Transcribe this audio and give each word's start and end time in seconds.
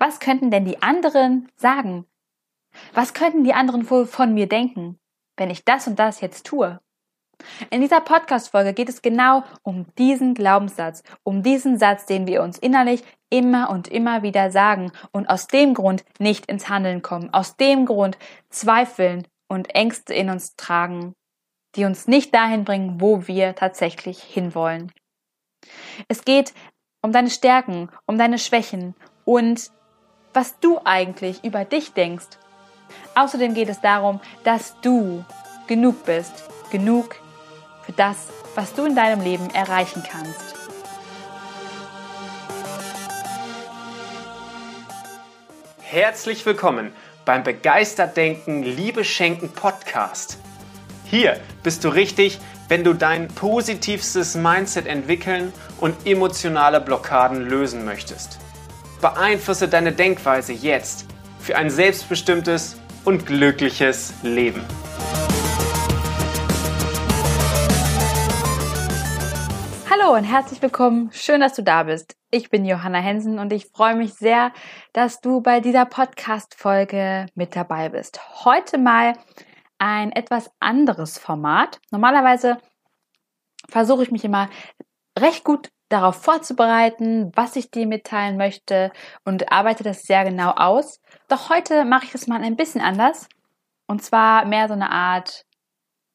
Was 0.00 0.18
könnten 0.18 0.50
denn 0.50 0.64
die 0.64 0.80
anderen 0.80 1.50
sagen? 1.56 2.06
Was 2.94 3.12
könnten 3.12 3.44
die 3.44 3.52
anderen 3.52 3.88
wohl 3.90 4.06
von 4.06 4.32
mir 4.32 4.48
denken, 4.48 4.98
wenn 5.36 5.50
ich 5.50 5.66
das 5.66 5.86
und 5.86 5.98
das 5.98 6.22
jetzt 6.22 6.46
tue? 6.46 6.80
In 7.68 7.82
dieser 7.82 8.00
Podcast-Folge 8.00 8.72
geht 8.72 8.88
es 8.88 9.02
genau 9.02 9.44
um 9.62 9.86
diesen 9.98 10.32
Glaubenssatz, 10.32 11.02
um 11.22 11.42
diesen 11.42 11.78
Satz, 11.78 12.06
den 12.06 12.26
wir 12.26 12.42
uns 12.42 12.56
innerlich 12.56 13.02
immer 13.28 13.68
und 13.68 13.88
immer 13.88 14.22
wieder 14.22 14.50
sagen 14.50 14.90
und 15.12 15.28
aus 15.28 15.48
dem 15.48 15.74
Grund 15.74 16.02
nicht 16.18 16.46
ins 16.46 16.70
Handeln 16.70 17.02
kommen, 17.02 17.32
aus 17.34 17.58
dem 17.58 17.84
Grund 17.84 18.16
zweifeln 18.48 19.28
und 19.48 19.74
Ängste 19.74 20.14
in 20.14 20.30
uns 20.30 20.56
tragen, 20.56 21.14
die 21.76 21.84
uns 21.84 22.08
nicht 22.08 22.34
dahin 22.34 22.64
bringen, 22.64 23.02
wo 23.02 23.26
wir 23.26 23.54
tatsächlich 23.54 24.22
hinwollen. 24.22 24.92
Es 26.08 26.24
geht 26.24 26.54
um 27.02 27.12
deine 27.12 27.30
Stärken, 27.30 27.90
um 28.06 28.16
deine 28.16 28.38
Schwächen 28.38 28.94
und 29.26 29.70
was 30.32 30.58
du 30.60 30.80
eigentlich 30.84 31.44
über 31.44 31.64
dich 31.64 31.92
denkst. 31.92 32.26
Außerdem 33.14 33.54
geht 33.54 33.68
es 33.68 33.80
darum, 33.80 34.20
dass 34.44 34.74
du 34.80 35.24
genug 35.66 36.04
bist, 36.04 36.32
genug 36.70 37.16
für 37.84 37.92
das, 37.92 38.16
was 38.54 38.72
du 38.74 38.84
in 38.84 38.94
deinem 38.94 39.20
Leben 39.22 39.50
erreichen 39.50 40.02
kannst. 40.08 40.54
Herzlich 45.80 46.46
willkommen 46.46 46.92
beim 47.24 47.42
Begeistert 47.42 48.16
Denken, 48.16 48.62
Liebe 48.62 49.04
Schenken 49.04 49.52
Podcast. 49.52 50.38
Hier 51.04 51.40
bist 51.64 51.82
du 51.82 51.88
richtig, 51.88 52.38
wenn 52.68 52.84
du 52.84 52.94
dein 52.94 53.26
positivstes 53.26 54.36
Mindset 54.36 54.86
entwickeln 54.86 55.52
und 55.80 56.06
emotionale 56.06 56.80
Blockaden 56.80 57.40
lösen 57.40 57.84
möchtest. 57.84 58.39
Beeinflusse 59.00 59.66
deine 59.66 59.92
Denkweise 59.92 60.52
jetzt 60.52 61.06
für 61.38 61.56
ein 61.56 61.70
selbstbestimmtes 61.70 62.78
und 63.06 63.24
glückliches 63.24 64.12
Leben. 64.22 64.62
Hallo 69.88 70.14
und 70.14 70.24
herzlich 70.24 70.60
willkommen. 70.60 71.10
Schön, 71.12 71.40
dass 71.40 71.54
du 71.54 71.62
da 71.62 71.84
bist. 71.84 72.14
Ich 72.30 72.50
bin 72.50 72.66
Johanna 72.66 72.98
Hensen 72.98 73.38
und 73.38 73.54
ich 73.54 73.66
freue 73.66 73.94
mich 73.94 74.12
sehr, 74.12 74.52
dass 74.92 75.22
du 75.22 75.40
bei 75.40 75.60
dieser 75.60 75.86
Podcast-Folge 75.86 77.26
mit 77.34 77.56
dabei 77.56 77.88
bist. 77.88 78.20
Heute 78.44 78.76
mal 78.76 79.14
ein 79.78 80.12
etwas 80.12 80.50
anderes 80.60 81.16
Format. 81.16 81.80
Normalerweise 81.90 82.58
versuche 83.66 84.02
ich 84.02 84.10
mich 84.10 84.24
immer 84.24 84.50
recht 85.18 85.42
gut 85.42 85.70
darauf 85.90 86.22
vorzubereiten, 86.22 87.32
was 87.34 87.56
ich 87.56 87.70
dir 87.70 87.86
mitteilen 87.86 88.38
möchte 88.38 88.92
und 89.24 89.52
arbeite 89.52 89.84
das 89.84 90.02
sehr 90.04 90.24
genau 90.24 90.50
aus. 90.50 91.00
Doch 91.28 91.50
heute 91.50 91.84
mache 91.84 92.06
ich 92.06 92.14
es 92.14 92.26
mal 92.26 92.42
ein 92.42 92.56
bisschen 92.56 92.80
anders. 92.80 93.28
Und 93.86 94.02
zwar 94.02 94.46
mehr 94.46 94.68
so 94.68 94.74
eine 94.74 94.90
Art 94.90 95.44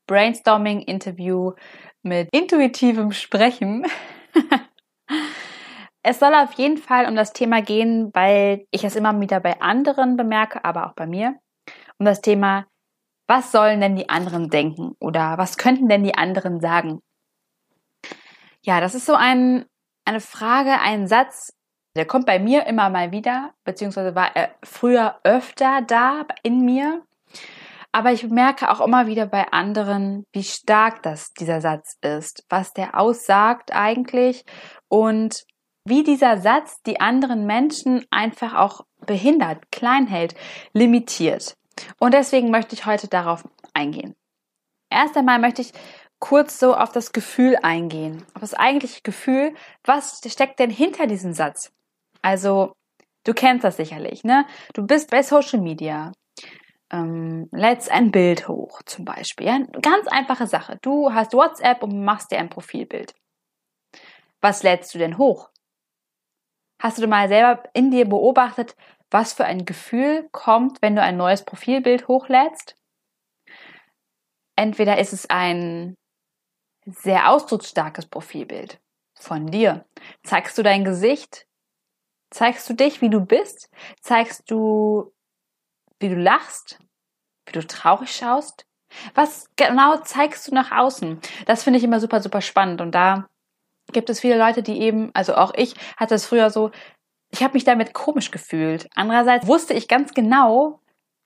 Brainstorming-Interview 0.08 1.53
mit 2.02 2.30
intuitivem 2.31 3.12
Sprechen. 3.12 3.86
es 6.03 6.20
soll 6.20 6.34
auf 6.34 6.53
jeden 6.53 6.78
Fall 6.78 7.08
um 7.08 7.16
das 7.16 7.34
Thema 7.34 7.62
gehen, 7.62 8.12
weil 8.14 8.66
ich 8.72 8.84
es 8.84 8.96
immer 8.96 9.20
wieder 9.20 9.42
bei 9.42 9.59
anderen 9.59 10.16
bemerke, 10.16 10.64
aber 10.64 10.88
auch 10.88 10.94
bei 10.94 11.06
mir, 11.06 11.36
um 12.00 12.06
das 12.06 12.22
Thema, 12.22 12.66
was 13.28 13.52
sollen 13.52 13.81
denn 13.81 13.96
die 13.96 14.08
anderen 14.08 14.50
denken 14.50 14.96
oder 15.00 15.38
was 15.38 15.58
könnten 15.58 15.90
denn 15.90 16.03
die 16.03 16.16
anderen 16.16 16.62
sagen? 16.62 17.02
Ja, 18.66 18.82
das 18.82 18.96
ist 18.96 19.06
so 19.06 19.14
ein, 19.14 19.66
eine 20.06 20.20
Frage, 20.20 20.80
ein 20.82 21.08
Satz, 21.08 21.54
der 21.96 22.06
kommt 22.06 22.26
bei 22.26 22.40
mir 22.40 22.66
immer 22.66 22.90
mal 22.90 23.12
wieder, 23.12 23.54
beziehungsweise 23.64 24.16
war 24.16 24.36
er 24.36 24.56
früher 24.64 25.20
öfter 25.24 25.84
da 25.84 26.26
in 26.42 26.66
mir. 26.66 27.04
Aber 27.92 28.12
ich 28.12 28.28
merke 28.28 28.72
auch 28.72 28.82
immer 28.82 29.06
wieder 29.06 29.28
bei 29.28 29.52
anderen, 29.54 30.26
wie 30.34 30.44
stark 30.44 31.04
das 31.04 31.31
dieser 31.34 31.62
Satz 31.62 31.98
ist, 32.02 32.44
was 32.50 32.74
der 32.74 33.00
aussagt 33.00 33.72
eigentlich 33.72 34.44
und 34.90 35.44
wie 35.88 36.04
dieser 36.04 36.40
Satz 36.40 36.81
die 36.81 37.00
anderen 37.00 37.46
Menschen 37.46 38.04
einfach 38.09 38.56
auch 38.56 38.81
behindert, 39.06 39.72
klein 39.72 40.08
hält, 40.08 40.34
limitiert. 40.74 41.56
Und 42.00 42.16
deswegen 42.16 42.50
möchte 42.50 42.74
ich 42.74 42.88
heute 42.88 43.08
darauf 43.08 43.48
eingehen. 43.75 44.16
Erst 44.90 45.16
einmal 45.16 45.40
möchte 45.40 45.62
ich 45.62 45.72
kurz 46.25 46.58
so 46.58 46.75
auf 46.75 46.91
das 46.91 47.13
Gefühl 47.13 47.56
eingehen, 47.62 48.25
auf 48.34 48.41
das 48.41 48.56
eigentliche 48.56 49.02
Gefühl, 49.03 49.53
was 49.84 50.22
steckt 50.25 50.59
denn 50.59 50.72
hinter 50.72 51.06
diesem 51.06 51.34
Satz? 51.34 51.72
Also, 52.24 52.74
du 53.25 53.36
kennst 53.36 53.63
das 53.63 53.78
sicherlich, 53.78 54.24
ne? 54.24 54.47
Du 54.74 54.88
bist 54.88 55.12
bei 55.12 55.22
Social 55.22 55.59
Media, 55.59 56.13
ähm, 56.91 57.47
lädst 57.52 57.91
ein 57.91 58.09
Bild 58.09 58.47
hoch 58.47 58.81
zum 58.88 59.06
Beispiel. 59.06 59.46
Ja? 59.46 59.59
Ganz 59.84 60.08
einfache 60.08 60.47
Sache. 60.47 60.80
Du 60.81 61.13
hast 61.13 61.34
WhatsApp 61.34 61.84
und 61.84 62.03
machst 62.03 62.31
dir 62.31 62.40
ein 62.40 62.50
Profilbild. 62.50 63.13
Was 64.42 64.63
lädst 64.63 64.96
du 64.96 64.97
denn 64.97 65.19
hoch? 65.19 65.52
Hast 66.81 66.97
du 66.97 67.06
mal 67.06 67.28
selber 67.28 67.69
in 67.75 67.92
dir 67.92 68.09
beobachtet, 68.09 68.75
was 69.12 69.34
für 69.34 69.46
ein 69.46 69.63
Gefühl 69.63 70.28
kommt, 70.31 70.81
wenn 70.81 70.96
du 70.96 71.03
ein 71.03 71.18
neues 71.18 71.46
Profilbild 71.46 72.07
hochlädst? 72.07 72.75
Entweder 74.56 74.97
ist 74.97 75.13
es 75.13 75.30
ein 75.30 75.96
sehr 76.85 77.31
ausdrucksstarkes 77.31 78.07
Profilbild 78.07 78.79
von 79.13 79.47
dir. 79.47 79.85
Zeigst 80.23 80.57
du 80.57 80.63
dein 80.63 80.85
Gesicht? 80.85 81.47
Zeigst 82.31 82.69
du 82.69 82.73
dich, 82.73 83.01
wie 83.01 83.09
du 83.09 83.22
bist? 83.22 83.69
Zeigst 84.01 84.50
du 84.51 85.13
wie 86.00 86.09
du 86.09 86.16
lachst, 86.16 86.79
wie 87.45 87.53
du 87.53 87.66
traurig 87.66 88.16
schaust? 88.16 88.66
Was 89.13 89.50
genau 89.56 89.97
zeigst 89.97 90.47
du 90.47 90.53
nach 90.53 90.72
außen? 90.72 91.19
Das 91.45 91.63
finde 91.63 91.79
ich 91.79 91.84
immer 91.84 92.00
super, 92.00 92.22
super 92.22 92.41
spannend. 92.41 92.81
Und 92.81 92.91
da 92.91 93.28
gibt 93.91 94.09
es 94.09 94.19
viele 94.19 94.38
Leute, 94.38 94.63
die 94.63 94.79
eben, 94.81 95.12
also 95.13 95.35
auch 95.35 95.53
ich 95.56 95.75
hatte 95.97 96.16
es 96.16 96.25
früher 96.25 96.50
so, 96.50 96.72
ich 97.31 97.44
habe 97.44 97.53
mich 97.53 97.63
damit 97.63 97.94
komisch 97.94 98.31
gefühlt. 98.31 98.88
Andererseits 98.95 99.47
wusste 99.47 99.74
ich 99.74 99.88
ganz 99.88 100.13
genau, 100.13 100.79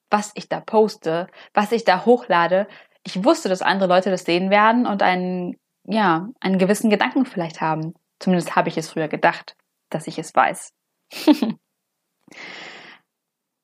was 0.09 0.31
ich 0.35 0.49
da 0.49 0.59
poste, 0.59 1.27
was 1.53 1.71
ich 1.71 1.83
da 1.83 2.05
hochlade. 2.05 2.67
Ich 3.03 3.23
wusste, 3.23 3.49
dass 3.49 3.61
andere 3.61 3.89
Leute 3.89 4.11
das 4.11 4.25
sehen 4.25 4.49
werden 4.49 4.85
und 4.85 5.01
einen, 5.01 5.57
ja, 5.85 6.29
einen 6.39 6.59
gewissen 6.59 6.89
Gedanken 6.89 7.25
vielleicht 7.25 7.61
haben. 7.61 7.93
Zumindest 8.19 8.55
habe 8.55 8.69
ich 8.69 8.77
es 8.77 8.89
früher 8.89 9.07
gedacht, 9.07 9.55
dass 9.89 10.07
ich 10.07 10.19
es 10.19 10.33
weiß. 10.35 10.73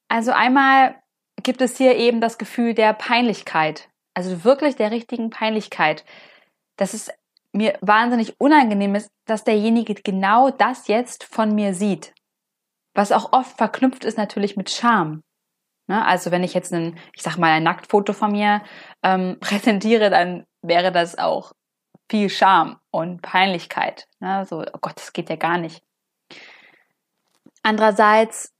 Also 0.08 0.32
einmal 0.32 0.96
gibt 1.44 1.62
es 1.62 1.78
hier 1.78 1.96
eben 1.96 2.22
das 2.22 2.38
Gefühl 2.38 2.74
der 2.74 2.94
Peinlichkeit, 2.94 3.90
also 4.14 4.44
wirklich 4.44 4.76
der 4.76 4.92
richtigen 4.92 5.30
Peinlichkeit, 5.30 6.06
dass 6.78 6.94
es 6.94 7.12
mir 7.52 7.78
wahnsinnig 7.82 8.40
unangenehm 8.40 8.96
ist, 8.96 9.10
dass 9.26 9.44
derjenige 9.44 9.96
genau 9.96 10.50
das 10.52 10.88
jetzt 10.88 11.24
von 11.24 11.56
mir 11.56 11.74
sieht. 11.74 12.14
Was 12.94 13.12
auch 13.12 13.34
oft 13.34 13.58
verknüpft 13.58 14.06
ist 14.06 14.18
natürlich 14.18 14.56
mit 14.56 14.70
Scham. 14.70 15.22
Ne? 15.88 16.06
Also 16.06 16.32
wenn 16.32 16.44
ich 16.44 16.54
jetzt 16.54 16.74
ein, 16.74 16.98
ich 17.16 17.22
sag 17.22 17.38
mal, 17.38 17.52
ein 17.52 17.64
Nacktfoto 17.64 18.14
von 18.14 18.32
mir 18.32 18.62
ähm, 19.04 19.38
präsentiere, 19.42 20.10
dann 20.10 20.46
wäre 20.62 20.92
das 20.92 21.18
auch 21.18 21.54
viel 22.10 22.30
Scham 22.30 22.80
und 22.92 23.22
Peinlichkeit. 23.22 24.08
Ne? 24.20 24.46
So, 24.46 24.62
oh 24.62 24.80
Gott, 24.82 24.98
das 24.98 25.14
geht 25.14 25.30
ja 25.30 25.36
gar 25.36 25.58
nicht. 25.58 25.84
Andererseits 27.64 28.54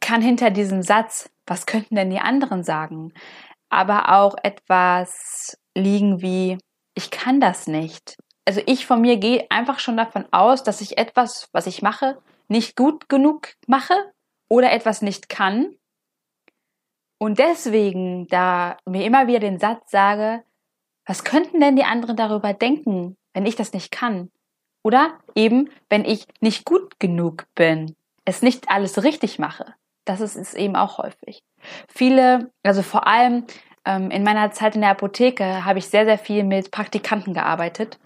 kann 0.00 0.20
hinter 0.20 0.50
diesem 0.50 0.82
Satz, 0.82 1.30
was 1.46 1.64
könnten 1.64 1.94
denn 1.94 2.10
die 2.10 2.20
anderen 2.20 2.62
sagen, 2.64 3.12
aber 3.70 4.14
auch 4.14 4.36
etwas 4.42 5.58
liegen 5.74 6.20
wie, 6.20 6.58
ich 6.94 7.10
kann 7.10 7.40
das 7.40 7.66
nicht. 7.66 8.16
Also 8.44 8.60
ich 8.66 8.86
von 8.86 9.00
mir 9.00 9.16
gehe 9.16 9.46
einfach 9.50 9.78
schon 9.78 9.96
davon 9.96 10.26
aus, 10.32 10.62
dass 10.62 10.80
ich 10.80 10.98
etwas, 10.98 11.48
was 11.52 11.66
ich 11.66 11.82
mache, 11.82 12.18
nicht 12.48 12.76
gut 12.76 13.08
genug 13.08 13.54
mache 13.66 13.94
oder 14.48 14.72
etwas 14.72 15.02
nicht 15.02 15.28
kann. 15.28 15.74
Und 17.18 17.38
deswegen 17.38 18.26
da 18.28 18.76
mir 18.84 19.04
immer 19.04 19.26
wieder 19.26 19.40
den 19.40 19.58
Satz 19.58 19.90
sage, 19.90 20.42
was 21.06 21.24
könnten 21.24 21.60
denn 21.60 21.76
die 21.76 21.84
anderen 21.84 22.16
darüber 22.16 22.52
denken, 22.52 23.16
wenn 23.32 23.46
ich 23.46 23.56
das 23.56 23.72
nicht 23.72 23.90
kann? 23.90 24.30
Oder 24.82 25.18
eben, 25.34 25.70
wenn 25.88 26.04
ich 26.04 26.26
nicht 26.40 26.64
gut 26.64 27.00
genug 27.00 27.46
bin, 27.54 27.96
es 28.24 28.42
nicht 28.42 28.70
alles 28.70 29.02
richtig 29.02 29.38
mache. 29.38 29.74
Das 30.04 30.20
ist 30.20 30.36
es 30.36 30.54
eben 30.54 30.76
auch 30.76 30.98
häufig. 30.98 31.42
Viele, 31.88 32.50
also 32.62 32.82
vor 32.82 33.06
allem 33.06 33.44
ähm, 33.84 34.10
in 34.10 34.22
meiner 34.22 34.52
Zeit 34.52 34.74
in 34.74 34.82
der 34.82 34.90
Apotheke 34.90 35.64
habe 35.64 35.78
ich 35.78 35.88
sehr, 35.88 36.04
sehr 36.04 36.18
viel 36.18 36.44
mit 36.44 36.70
Praktikanten 36.70 37.34
gearbeitet 37.34 37.98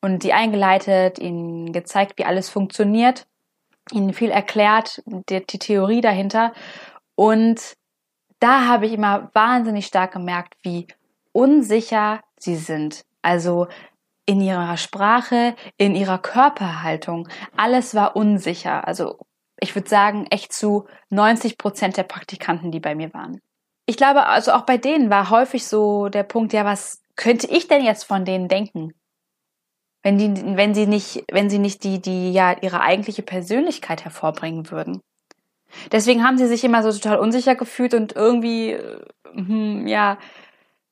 und 0.00 0.24
die 0.24 0.32
eingeleitet, 0.32 1.18
ihnen 1.18 1.72
gezeigt, 1.72 2.18
wie 2.18 2.24
alles 2.24 2.50
funktioniert, 2.50 3.26
ihnen 3.92 4.12
viel 4.12 4.30
erklärt, 4.30 5.02
die, 5.06 5.44
die 5.46 5.58
Theorie 5.58 6.00
dahinter. 6.00 6.52
Und 7.14 7.76
da 8.42 8.66
habe 8.66 8.86
ich 8.86 8.92
immer 8.92 9.30
wahnsinnig 9.34 9.86
stark 9.86 10.12
gemerkt, 10.12 10.54
wie 10.62 10.88
unsicher 11.32 12.20
sie 12.36 12.56
sind. 12.56 13.04
Also 13.22 13.68
in 14.26 14.40
ihrer 14.40 14.76
Sprache, 14.76 15.54
in 15.76 15.94
ihrer 15.94 16.18
Körperhaltung. 16.18 17.28
Alles 17.56 17.94
war 17.94 18.16
unsicher. 18.16 18.86
Also 18.86 19.18
ich 19.60 19.74
würde 19.74 19.88
sagen, 19.88 20.26
echt 20.30 20.52
zu 20.52 20.86
90 21.10 21.56
Prozent 21.56 21.96
der 21.96 22.02
Praktikanten, 22.02 22.72
die 22.72 22.80
bei 22.80 22.94
mir 22.94 23.14
waren. 23.14 23.40
Ich 23.86 23.96
glaube, 23.96 24.26
also 24.26 24.52
auch 24.52 24.62
bei 24.62 24.76
denen 24.76 25.10
war 25.10 25.30
häufig 25.30 25.66
so 25.66 26.08
der 26.08 26.22
Punkt, 26.24 26.52
ja, 26.52 26.64
was 26.64 27.00
könnte 27.16 27.46
ich 27.48 27.68
denn 27.68 27.84
jetzt 27.84 28.04
von 28.04 28.24
denen 28.24 28.48
denken? 28.48 28.92
Wenn 30.02 30.18
die, 30.18 30.56
wenn 30.56 30.74
sie 30.74 30.86
nicht, 30.86 31.24
wenn 31.30 31.48
sie 31.48 31.58
nicht 31.58 31.84
die, 31.84 32.00
die 32.00 32.32
ja 32.32 32.56
ihre 32.60 32.80
eigentliche 32.80 33.22
Persönlichkeit 33.22 34.04
hervorbringen 34.04 34.70
würden. 34.70 35.00
Deswegen 35.90 36.24
haben 36.24 36.38
sie 36.38 36.46
sich 36.46 36.64
immer 36.64 36.82
so 36.82 36.92
total 36.92 37.18
unsicher 37.18 37.54
gefühlt 37.54 37.94
und 37.94 38.14
irgendwie, 38.14 38.78
hm, 39.32 39.86
ja, 39.86 40.18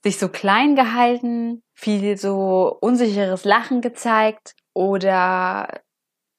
sich 0.02 0.18
so 0.18 0.28
klein 0.28 0.76
gehalten, 0.76 1.62
viel 1.74 2.16
so 2.16 2.76
unsicheres 2.80 3.44
Lachen 3.44 3.80
gezeigt 3.80 4.54
oder 4.72 5.68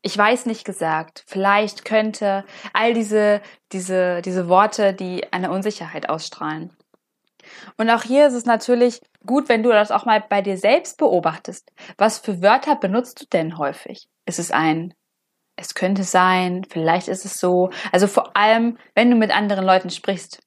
ich 0.02 0.18
weiß 0.18 0.48
nicht 0.48 0.66
gesagt, 0.66 1.24
vielleicht 1.28 1.86
könnte 1.86 2.44
all 2.74 2.94
diese, 2.94 3.42
diese, 3.72 4.22
diese 4.24 4.50
Worte, 4.50 4.94
die 4.94 5.32
eine 5.32 5.52
Unsicherheit 5.52 6.10
ausstrahlen. 6.10 6.76
Und 7.78 7.90
auch 7.90 8.04
hier 8.04 8.28
ist 8.28 8.34
es 8.34 8.46
natürlich 8.46 9.02
gut, 9.26 9.50
wenn 9.50 9.64
du 9.64 9.70
das 9.70 9.92
auch 9.92 10.06
mal 10.06 10.24
bei 10.28 10.42
dir 10.42 10.58
selbst 10.58 10.98
beobachtest. 10.98 11.72
Was 11.98 12.18
für 12.18 12.42
Wörter 12.42 12.76
benutzt 12.76 13.22
du 13.22 13.26
denn 13.32 13.58
häufig? 13.58 14.08
Ist 14.26 14.40
es 14.40 14.52
ein, 14.52 14.94
es 15.56 15.74
könnte 15.74 16.04
sein, 16.04 16.66
vielleicht 16.70 17.08
ist 17.08 17.26
es 17.26 17.40
so. 17.40 17.70
Also 17.92 18.08
vor 18.08 18.36
allem, 18.36 18.78
wenn 18.96 19.10
du 19.10 19.16
mit 19.16 19.36
anderen 19.36 19.66
Leuten 19.66 19.90
sprichst. 19.90 20.42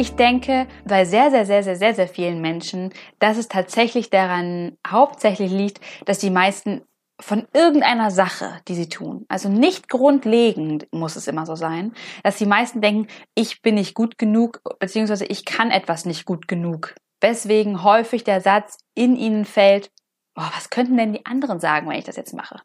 Ich 0.00 0.16
denke 0.16 0.66
bei 0.86 1.04
sehr, 1.04 1.30
sehr, 1.30 1.44
sehr, 1.44 1.62
sehr, 1.62 1.76
sehr, 1.76 1.94
sehr 1.94 2.08
vielen 2.08 2.40
Menschen, 2.40 2.90
dass 3.18 3.36
es 3.36 3.48
tatsächlich 3.48 4.08
daran 4.08 4.78
hauptsächlich 4.88 5.50
liegt, 5.50 5.80
dass 6.06 6.18
die 6.18 6.30
meisten 6.30 6.80
von 7.20 7.46
irgendeiner 7.52 8.10
Sache, 8.10 8.60
die 8.68 8.74
sie 8.74 8.88
tun, 8.88 9.24
also 9.28 9.48
nicht 9.48 9.88
grundlegend 9.88 10.88
muss 10.92 11.16
es 11.16 11.28
immer 11.28 11.46
so 11.46 11.54
sein, 11.54 11.94
dass 12.22 12.36
die 12.36 12.46
meisten 12.46 12.80
denken, 12.80 13.08
ich 13.34 13.62
bin 13.62 13.76
nicht 13.76 13.94
gut 13.94 14.18
genug, 14.18 14.60
beziehungsweise 14.78 15.26
ich 15.26 15.44
kann 15.44 15.70
etwas 15.70 16.04
nicht 16.04 16.24
gut 16.24 16.48
genug. 16.48 16.94
Weswegen 17.20 17.84
häufig 17.84 18.24
der 18.24 18.40
Satz 18.40 18.78
in 18.94 19.16
ihnen 19.16 19.44
fällt, 19.44 19.90
oh, 20.36 20.48
was 20.54 20.70
könnten 20.70 20.96
denn 20.96 21.12
die 21.12 21.26
anderen 21.26 21.60
sagen, 21.60 21.88
wenn 21.88 21.98
ich 21.98 22.04
das 22.04 22.16
jetzt 22.16 22.34
mache? 22.34 22.60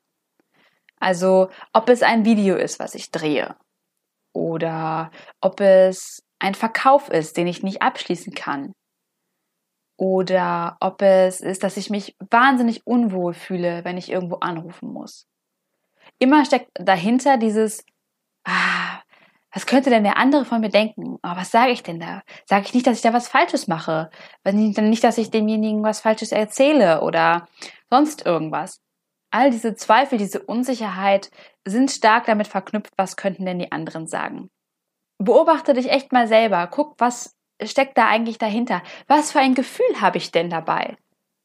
Also, 1.00 1.50
ob 1.74 1.90
es 1.90 2.04
ein 2.04 2.24
Video 2.24 2.56
ist, 2.56 2.80
was 2.80 2.96
ich 2.96 3.12
drehe, 3.12 3.56
oder 4.34 5.12
ob 5.42 5.62
es 5.62 6.24
ein 6.40 6.56
Verkauf 6.56 7.10
ist, 7.10 7.38
den 7.38 7.48
ich 7.48 7.63
nicht 7.63 7.81
abschließen 7.81 8.34
kann. 8.34 8.74
Oder 9.97 10.77
ob 10.80 11.01
es 11.01 11.39
ist, 11.39 11.63
dass 11.63 11.77
ich 11.77 11.89
mich 11.89 12.15
wahnsinnig 12.30 12.86
unwohl 12.86 13.33
fühle, 13.33 13.86
wenn 13.86 13.97
ich 13.97 14.12
irgendwo 14.12 14.36
anrufen 14.36 14.92
muss. 14.92 15.27
Immer 16.19 16.45
steckt 16.45 16.69
dahinter 16.74 17.38
dieses, 17.38 17.86
ah, 18.44 19.01
was 19.53 19.65
könnte 19.65 19.89
denn 19.89 20.03
der 20.03 20.18
andere 20.18 20.44
von 20.44 20.59
mir 20.59 20.69
denken? 20.69 21.15
Oh, 21.24 21.36
was 21.36 21.51
sage 21.51 21.71
ich 21.71 21.81
denn 21.81 22.00
da? 22.00 22.24
Sage 22.45 22.65
ich 22.65 22.74
nicht, 22.74 22.86
dass 22.86 22.97
ich 22.97 23.03
da 23.03 23.13
was 23.13 23.30
Falsches 23.30 23.68
mache? 23.68 24.09
Nicht, 24.44 25.03
dass 25.03 25.18
ich 25.18 25.31
demjenigen 25.31 25.83
was 25.83 26.01
Falsches 26.01 26.33
erzähle 26.33 27.01
oder 27.01 27.48
sonst 27.89 28.25
irgendwas. 28.25 28.81
All 29.31 29.51
diese 29.51 29.75
Zweifel, 29.75 30.18
diese 30.18 30.41
Unsicherheit 30.44 31.30
sind 31.65 31.89
stark 31.89 32.25
damit 32.25 32.48
verknüpft, 32.48 32.94
was 32.98 33.15
könnten 33.15 33.45
denn 33.45 33.59
die 33.59 33.71
anderen 33.71 34.07
sagen 34.07 34.50
beobachte 35.18 35.74
dich 35.74 35.89
echt 35.89 36.12
mal 36.12 36.27
selber. 36.27 36.68
Guck, 36.68 37.00
was 37.00 37.35
steckt 37.63 37.98
da 37.98 38.07
eigentlich 38.07 38.38
dahinter? 38.38 38.81
Was 39.07 39.31
für 39.31 39.40
ein 39.40 39.56
Gefühl 39.56 40.02
habe 40.02 40.18
ich 40.18 40.31
denn 40.31 40.50
dabei? 40.50 40.98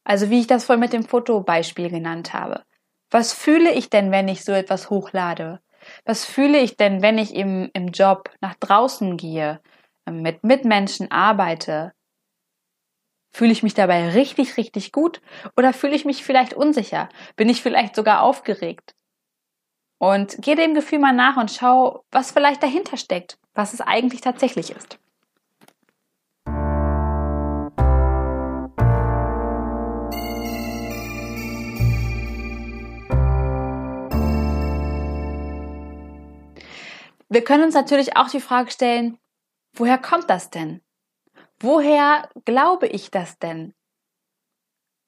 Also 0.03 0.29
wie 0.29 0.39
ich 0.39 0.47
das 0.47 0.65
vorhin 0.65 0.81
mit 0.81 0.93
dem 0.93 1.03
Fotobeispiel 1.03 1.89
genannt 1.89 2.33
habe. 2.33 2.63
Was 3.11 3.33
fühle 3.33 3.71
ich 3.71 3.89
denn, 3.89 4.11
wenn 4.11 4.27
ich 4.27 4.43
so 4.43 4.51
etwas 4.51 4.89
hochlade? 4.89 5.59
Was 6.05 6.25
fühle 6.25 6.59
ich 6.59 6.77
denn, 6.77 7.01
wenn 7.01 7.17
ich 7.17 7.35
im, 7.35 7.69
im 7.73 7.87
Job 7.89 8.29
nach 8.39 8.55
draußen 8.55 9.17
gehe, 9.17 9.61
mit 10.09 10.43
Mitmenschen 10.43 11.11
arbeite? 11.11 11.93
Fühle 13.33 13.51
ich 13.51 13.63
mich 13.63 13.73
dabei 13.73 14.09
richtig, 14.09 14.57
richtig 14.57 14.91
gut 14.91 15.21
oder 15.55 15.73
fühle 15.73 15.95
ich 15.95 16.05
mich 16.05 16.23
vielleicht 16.23 16.53
unsicher? 16.53 17.09
Bin 17.35 17.49
ich 17.49 17.61
vielleicht 17.61 17.95
sogar 17.95 18.21
aufgeregt? 18.21 18.93
Und 19.99 20.37
geh 20.39 20.55
dem 20.55 20.73
Gefühl 20.73 20.99
mal 20.99 21.13
nach 21.13 21.37
und 21.37 21.51
schau, 21.51 22.03
was 22.11 22.31
vielleicht 22.31 22.63
dahinter 22.63 22.97
steckt, 22.97 23.37
was 23.53 23.73
es 23.73 23.81
eigentlich 23.81 24.21
tatsächlich 24.21 24.71
ist. 24.71 25.00
Wir 37.31 37.45
können 37.45 37.63
uns 37.63 37.75
natürlich 37.75 38.17
auch 38.17 38.27
die 38.27 38.41
Frage 38.41 38.69
stellen, 38.71 39.17
woher 39.71 39.97
kommt 39.97 40.29
das 40.29 40.49
denn? 40.49 40.81
Woher 41.61 42.27
glaube 42.43 42.87
ich 42.87 43.09
das 43.09 43.39
denn? 43.39 43.73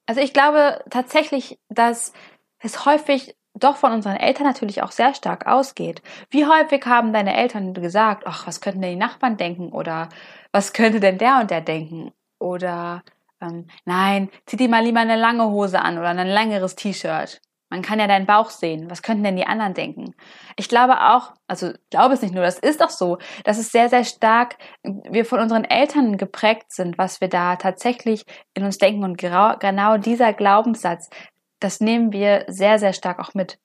Also 0.05 0.21
ich 0.21 0.31
glaube 0.31 0.81
tatsächlich, 0.89 1.59
dass 1.67 2.13
es 2.59 2.85
häufig 2.85 3.35
doch 3.55 3.75
von 3.75 3.91
unseren 3.91 4.15
Eltern 4.15 4.47
natürlich 4.47 4.81
auch 4.83 4.91
sehr 4.91 5.13
stark 5.13 5.47
ausgeht. 5.47 6.01
Wie 6.29 6.45
häufig 6.45 6.85
haben 6.85 7.11
deine 7.11 7.35
Eltern 7.35 7.73
gesagt, 7.73 8.23
ach, 8.25 8.47
was 8.47 8.61
könnten 8.61 8.81
denn 8.81 8.91
die 8.91 9.05
Nachbarn 9.05 9.35
denken 9.35 9.73
oder 9.73 10.07
was 10.53 10.71
könnte 10.71 11.01
denn 11.01 11.17
der 11.17 11.41
und 11.41 11.51
der 11.51 11.59
denken 11.59 12.13
oder 12.39 13.03
ähm, 13.41 13.67
nein, 13.83 14.29
zieh 14.45 14.55
dir 14.55 14.69
mal 14.69 14.85
lieber 14.85 15.01
eine 15.01 15.17
lange 15.17 15.49
Hose 15.49 15.81
an 15.81 15.97
oder 15.97 16.07
ein 16.07 16.25
längeres 16.25 16.77
T-Shirt. 16.77 17.41
Man 17.73 17.81
kann 17.81 17.99
ja 17.99 18.05
deinen 18.05 18.27
Bauch 18.27 18.51
sehen. 18.51 18.91
Was 18.91 19.01
könnten 19.01 19.23
denn 19.23 19.35
die 19.35 19.47
anderen 19.47 19.73
denken? 19.73 20.13
Ich 20.57 20.69
glaube 20.69 21.01
auch, 21.01 21.33
also 21.47 21.71
glaube 21.89 22.13
es 22.13 22.21
nicht 22.21 22.35
nur, 22.35 22.43
das 22.43 22.59
ist 22.59 22.83
auch 22.83 22.91
so, 22.91 23.17
dass 23.45 23.57
es 23.57 23.71
sehr, 23.71 23.89
sehr 23.89 24.03
stark 24.03 24.57
wir 24.83 25.25
von 25.25 25.39
unseren 25.39 25.63
Eltern 25.63 26.17
geprägt 26.17 26.71
sind, 26.71 26.99
was 26.99 27.19
wir 27.19 27.29
da 27.29 27.55
tatsächlich 27.55 28.25
in 28.53 28.63
uns 28.63 28.77
denken. 28.77 29.03
Und 29.03 29.17
genau 29.17 29.97
dieser 29.97 30.33
Glaubenssatz, 30.33 31.09
das 31.59 31.79
nehmen 31.79 32.11
wir 32.11 32.45
sehr, 32.47 32.77
sehr 32.77 32.93
stark 32.93 33.17
auch 33.17 33.33
mit. 33.33 33.57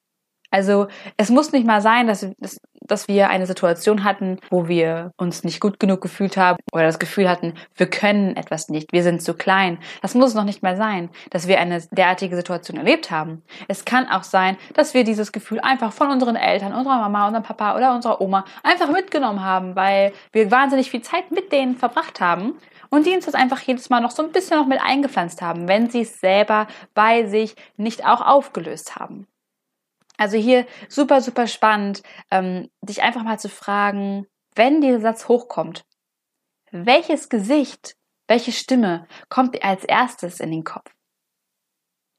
Also 0.51 0.87
es 1.19 1.29
muss 1.29 1.53
nicht 1.53 1.67
mal 1.67 1.83
sein, 1.83 2.07
dass, 2.07 2.27
dass, 2.39 2.57
dass 2.89 3.09
wir 3.09 3.31
eine 3.31 3.47
Situation 3.47 4.05
hatten, 4.05 4.39
wo 4.51 4.69
wir 4.69 5.13
uns 5.17 5.45
nicht 5.45 5.61
gut 5.61 5.79
genug 5.79 6.01
gefühlt 6.01 6.37
haben 6.37 6.59
oder 6.73 6.85
das 6.85 6.99
Gefühl 6.99 7.29
hatten, 7.29 7.55
wir 7.77 7.89
können 7.89 8.37
etwas 8.37 8.69
nicht, 8.69 8.93
wir 8.93 9.03
sind 9.03 9.23
zu 9.23 9.35
klein. 9.35 9.79
Das 10.03 10.15
muss 10.15 10.35
noch 10.35 10.45
nicht 10.45 10.63
mal 10.63 10.77
sein, 10.77 11.11
dass 11.31 11.47
wir 11.47 11.61
eine 11.61 11.81
derartige 11.91 12.37
Situation 12.37 12.79
erlebt 12.79 13.11
haben. 13.11 13.43
Es 13.69 13.85
kann 13.85 14.09
auch 14.09 14.25
sein, 14.25 14.57
dass 14.75 14.95
wir 14.95 15.05
dieses 15.05 15.33
Gefühl 15.33 15.61
einfach 15.61 15.93
von 15.93 16.11
unseren 16.11 16.37
Eltern, 16.37 16.73
unserer 16.73 16.99
Mama, 16.99 17.27
unserem 17.27 17.45
Papa 17.45 17.77
oder 17.77 17.95
unserer 17.95 18.21
Oma 18.21 18.45
einfach 18.63 18.91
mitgenommen 18.91 19.45
haben, 19.45 19.77
weil 19.77 20.13
wir 20.33 20.51
wahnsinnig 20.51 20.91
viel 20.91 21.03
Zeit 21.03 21.31
mit 21.31 21.53
denen 21.53 21.77
verbracht 21.77 22.21
haben 22.21 22.55
und 22.91 23.07
die 23.07 23.15
uns 23.15 23.27
das 23.27 23.35
einfach 23.35 23.61
jedes 23.61 23.91
Mal 23.91 24.01
noch 24.01 24.11
so 24.11 24.23
ein 24.23 24.33
bisschen 24.33 24.59
noch 24.59 24.67
mit 24.67 24.81
eingepflanzt 24.81 25.43
haben, 25.43 25.69
wenn 25.69 25.91
sie 25.91 26.03
es 26.03 26.21
selber 26.21 26.67
bei 26.95 27.27
sich 27.27 27.55
nicht 27.77 28.07
auch 28.07 28.21
aufgelöst 28.21 28.97
haben. 28.97 29.27
Also 30.19 30.37
hier 30.37 30.67
super, 30.89 31.23
super 31.23 31.47
spannend, 31.47 32.03
ähm, 32.31 32.71
dich 32.83 33.03
einfach 33.03 33.23
mal 33.23 33.39
zu 33.39 33.49
fragen, 33.49 34.27
wenn 34.55 34.81
dieser 34.83 35.01
Satz 35.01 35.29
hochkommt, 35.29 35.87
welches 36.71 37.31
Gesicht, 37.31 37.97
welche 38.27 38.53
Stimme 38.53 39.07
kommt 39.31 39.55
dir 39.55 39.65
als 39.65 39.85
erstes 39.85 40.41
in 40.41 40.51
den 40.51 40.65
Kopf? 40.65 40.93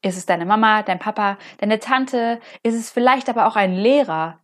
Ist 0.02 0.16
es 0.16 0.26
deine 0.26 0.46
Mama, 0.46 0.82
dein 0.82 0.98
Papa, 0.98 1.38
deine 1.58 1.78
Tante? 1.78 2.40
Ist 2.64 2.74
es 2.74 2.90
vielleicht 2.90 3.28
aber 3.28 3.46
auch 3.46 3.54
ein 3.54 3.74
Lehrer, 3.74 4.40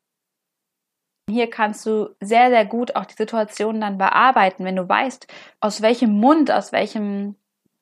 hier 1.29 1.51
kannst 1.51 1.85
du 1.87 2.15
sehr, 2.21 2.51
sehr 2.51 2.65
gut 2.65 2.95
auch 2.95 3.05
die 3.05 3.15
Situation 3.15 3.81
dann 3.81 3.99
bearbeiten, 3.99 4.65
wenn 4.65 4.77
du 4.77 4.89
weißt, 4.89 5.27
aus 5.61 5.83
welchem 5.83 6.11
Mund, 6.11 6.53
aus 6.53 6.71
welchem, 6.73 7.37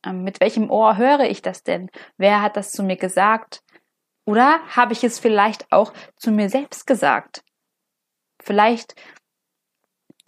ähm, 0.04 0.24
mit 0.24 0.40
welchem 0.40 0.70
Ohr 0.70 0.96
höre 0.96 1.24
ich 1.24 1.42
das 1.42 1.62
denn? 1.62 1.90
Wer 2.16 2.40
hat 2.40 2.56
das 2.56 2.72
zu 2.72 2.82
mir 2.82 2.96
gesagt? 2.96 3.62
Oder 4.26 4.60
habe 4.68 4.92
ich 4.92 5.04
es 5.04 5.18
vielleicht 5.18 5.70
auch 5.70 5.92
zu 6.16 6.30
mir 6.30 6.48
selbst 6.48 6.86
gesagt? 6.86 7.44
Vielleicht 8.42 8.94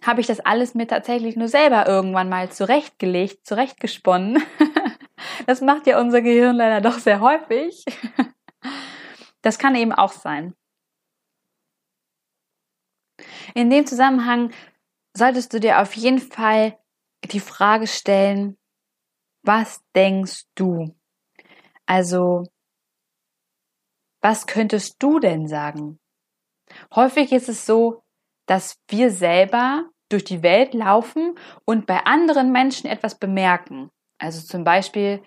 habe 0.03 0.21
ich 0.21 0.27
das 0.27 0.39
alles 0.39 0.75
mir 0.75 0.87
tatsächlich 0.87 1.35
nur 1.35 1.47
selber 1.47 1.87
irgendwann 1.87 2.29
mal 2.29 2.51
zurechtgelegt, 2.51 3.45
zurechtgesponnen. 3.45 4.41
Das 5.45 5.61
macht 5.61 5.87
ja 5.87 5.99
unser 5.99 6.21
Gehirn 6.21 6.57
leider 6.57 6.81
doch 6.81 6.99
sehr 6.99 7.19
häufig. 7.21 7.83
Das 9.43 9.59
kann 9.59 9.75
eben 9.75 9.93
auch 9.93 10.11
sein. 10.11 10.55
In 13.53 13.69
dem 13.69 13.85
Zusammenhang 13.85 14.51
solltest 15.15 15.53
du 15.53 15.59
dir 15.59 15.79
auf 15.79 15.93
jeden 15.93 16.19
Fall 16.19 16.77
die 17.23 17.39
Frage 17.39 17.87
stellen, 17.87 18.57
was 19.43 19.81
denkst 19.95 20.43
du? 20.55 20.95
Also, 21.85 22.43
was 24.27 24.45
könntest 24.45 25.01
du 25.01 25.19
denn 25.19 25.47
sagen? 25.47 26.01
Häufig 26.93 27.31
ist 27.31 27.47
es 27.47 27.65
so, 27.65 28.03
dass 28.45 28.77
wir 28.89 29.09
selber 29.09 29.89
durch 30.09 30.25
die 30.25 30.43
Welt 30.43 30.73
laufen 30.73 31.39
und 31.63 31.85
bei 31.85 32.05
anderen 32.05 32.51
Menschen 32.51 32.89
etwas 32.89 33.17
bemerken. 33.17 33.89
Also 34.19 34.45
zum 34.45 34.65
Beispiel, 34.65 35.23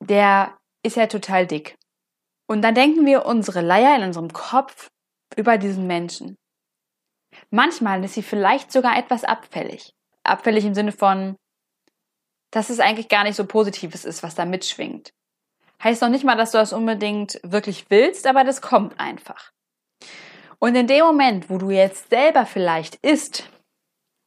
der 0.00 0.58
ist 0.82 0.96
ja 0.96 1.06
total 1.06 1.46
dick. 1.46 1.78
Und 2.46 2.60
dann 2.60 2.74
denken 2.74 3.06
wir 3.06 3.24
unsere 3.24 3.62
Leier 3.62 3.96
in 3.96 4.02
unserem 4.02 4.34
Kopf 4.34 4.90
über 5.34 5.56
diesen 5.56 5.86
Menschen. 5.86 6.36
Manchmal 7.48 8.04
ist 8.04 8.12
sie 8.12 8.22
vielleicht 8.22 8.70
sogar 8.70 8.98
etwas 8.98 9.24
abfällig. 9.24 9.94
Abfällig 10.24 10.66
im 10.66 10.74
Sinne 10.74 10.92
von, 10.92 11.36
dass 12.50 12.68
es 12.68 12.80
eigentlich 12.80 13.08
gar 13.08 13.24
nicht 13.24 13.36
so 13.36 13.46
Positives 13.46 14.04
ist, 14.04 14.22
was 14.22 14.34
da 14.34 14.44
mitschwingt. 14.44 15.14
Heißt 15.82 16.02
noch 16.02 16.08
nicht 16.08 16.24
mal, 16.24 16.36
dass 16.36 16.52
du 16.52 16.58
das 16.58 16.72
unbedingt 16.72 17.40
wirklich 17.42 17.86
willst, 17.88 18.26
aber 18.26 18.44
das 18.44 18.60
kommt 18.62 18.98
einfach. 19.00 19.52
Und 20.58 20.76
in 20.76 20.86
dem 20.86 21.04
Moment, 21.04 21.50
wo 21.50 21.58
du 21.58 21.70
jetzt 21.70 22.10
selber 22.10 22.46
vielleicht 22.46 22.94
isst 22.96 23.50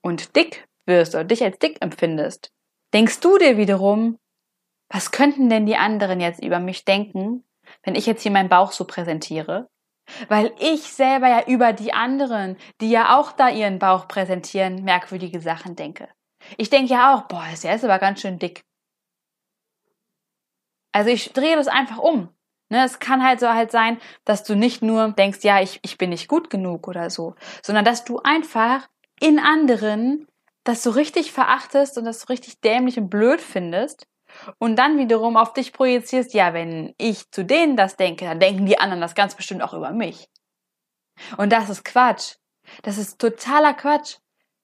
und 0.02 0.36
dick 0.36 0.68
wirst 0.86 1.16
oder 1.16 1.24
dich 1.24 1.44
als 1.44 1.58
dick 1.60 1.82
empfindest, 1.82 2.52
denkst 2.94 3.22
du 3.22 3.38
dir 3.38 3.58
wiederum, 3.58 4.20
was 4.90 5.12
könnten 5.12 5.50
denn 5.50 5.66
die 5.66 5.78
anderen 5.78 6.20
jetzt 6.20 6.44
über 6.44 6.60
mich 6.60 6.84
denken, 6.84 7.44
wenn 7.84 7.96
ich 7.96 8.06
jetzt 8.06 8.24
hier 8.24 8.32
meinen 8.32 8.50
Bauch 8.50 8.74
so 8.74 8.86
präsentiere? 8.86 9.70
Weil 10.28 10.54
ich 10.60 10.82
selber 10.84 11.30
ja 11.30 11.46
über 11.48 11.74
die 11.74 11.94
anderen, 11.94 12.58
die 12.82 12.92
ja 12.92 13.18
auch 13.18 13.32
da 13.32 13.50
ihren 13.50 13.80
Bauch 13.80 14.08
präsentieren, 14.08 14.84
merkwürdige 14.84 15.40
Sachen 15.40 15.76
denke. 15.76 16.10
Ich 16.58 16.70
denke 16.70 16.94
ja 16.94 17.16
auch, 17.16 17.24
boah, 17.24 17.46
ist 17.52 17.66
aber 17.66 17.98
ganz 17.98 18.22
schön 18.22 18.38
dick. 18.38 18.64
Also 20.96 21.10
ich 21.10 21.34
drehe 21.34 21.58
das 21.58 21.68
einfach 21.68 21.98
um. 21.98 22.30
Ne, 22.70 22.86
es 22.86 23.00
kann 23.00 23.22
halt 23.22 23.42
so 23.42 23.50
halt 23.50 23.70
sein, 23.70 24.00
dass 24.24 24.46
du 24.46 24.56
nicht 24.56 24.82
nur 24.82 25.12
denkst, 25.12 25.40
ja, 25.42 25.62
ich, 25.62 25.80
ich 25.84 25.98
bin 25.98 26.10
nicht 26.10 26.30
gut 26.30 26.50
genug 26.50 26.88
oder 26.88 27.10
so, 27.10 27.36
sondern 27.62 27.84
dass 27.84 28.06
du 28.06 28.20
einfach 28.24 28.88
in 29.20 29.38
anderen 29.38 30.26
das 30.64 30.84
so 30.84 30.92
richtig 30.92 31.34
verachtest 31.34 31.98
und 31.98 32.06
das 32.06 32.22
so 32.22 32.28
richtig 32.28 32.62
dämlich 32.62 32.98
und 32.98 33.10
blöd 33.10 33.42
findest 33.42 34.08
und 34.58 34.78
dann 34.78 34.98
wiederum 34.98 35.36
auf 35.36 35.52
dich 35.52 35.74
projizierst, 35.74 36.34
ja, 36.34 36.54
wenn 36.54 36.96
ich 36.98 37.30
zu 37.30 37.44
denen 37.44 37.76
das 37.76 37.98
denke, 37.98 38.24
dann 38.24 38.40
denken 38.40 38.66
die 38.66 38.80
anderen 38.80 39.02
das 39.02 39.16
ganz 39.16 39.36
bestimmt 39.36 39.64
auch 39.64 39.74
über 39.74 39.92
mich. 39.92 40.30
Und 41.36 41.52
das 41.52 41.70
ist 41.70 41.84
Quatsch. 41.84 42.38
Das 42.84 42.98
ist 42.98 43.20
totaler 43.20 43.74
Quatsch. 43.74 44.16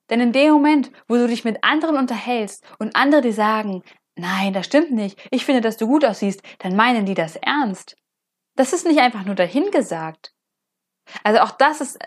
Denn 0.09 0.21
in 0.21 0.31
dem 0.31 0.53
Moment, 0.53 0.91
wo 1.09 1.15
du 1.15 1.27
dich 1.27 1.43
mit 1.43 1.61
anderen 1.61 1.97
unterhältst 1.97 2.65
und 2.79 2.95
andere 2.95 3.21
dir 3.21 3.33
sagen, 3.33 3.83
nein, 4.15 4.53
das 4.53 4.65
stimmt 4.65 4.91
nicht, 4.91 5.19
ich 5.31 5.45
finde, 5.45 5.61
dass 5.61 5.77
du 5.77 5.87
gut 5.87 6.05
aussiehst, 6.05 6.41
dann 6.59 6.75
meinen 6.75 7.05
die 7.05 7.13
das 7.13 7.35
ernst. 7.35 7.95
Das 8.55 8.73
ist 8.73 8.85
nicht 8.85 8.99
einfach 8.99 9.25
nur 9.25 9.35
dahingesagt. 9.35 10.33
Also 11.23 11.39
auch 11.41 11.51
das 11.51 11.81
ist, 11.81 11.99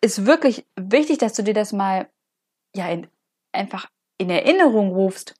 ist 0.00 0.26
wirklich 0.26 0.66
wichtig, 0.76 1.18
dass 1.18 1.34
du 1.34 1.42
dir 1.42 1.54
das 1.54 1.72
mal, 1.72 2.08
ja, 2.74 2.88
in, 2.88 3.08
einfach 3.52 3.88
in 4.18 4.30
Erinnerung 4.30 4.92
rufst. 4.92 5.34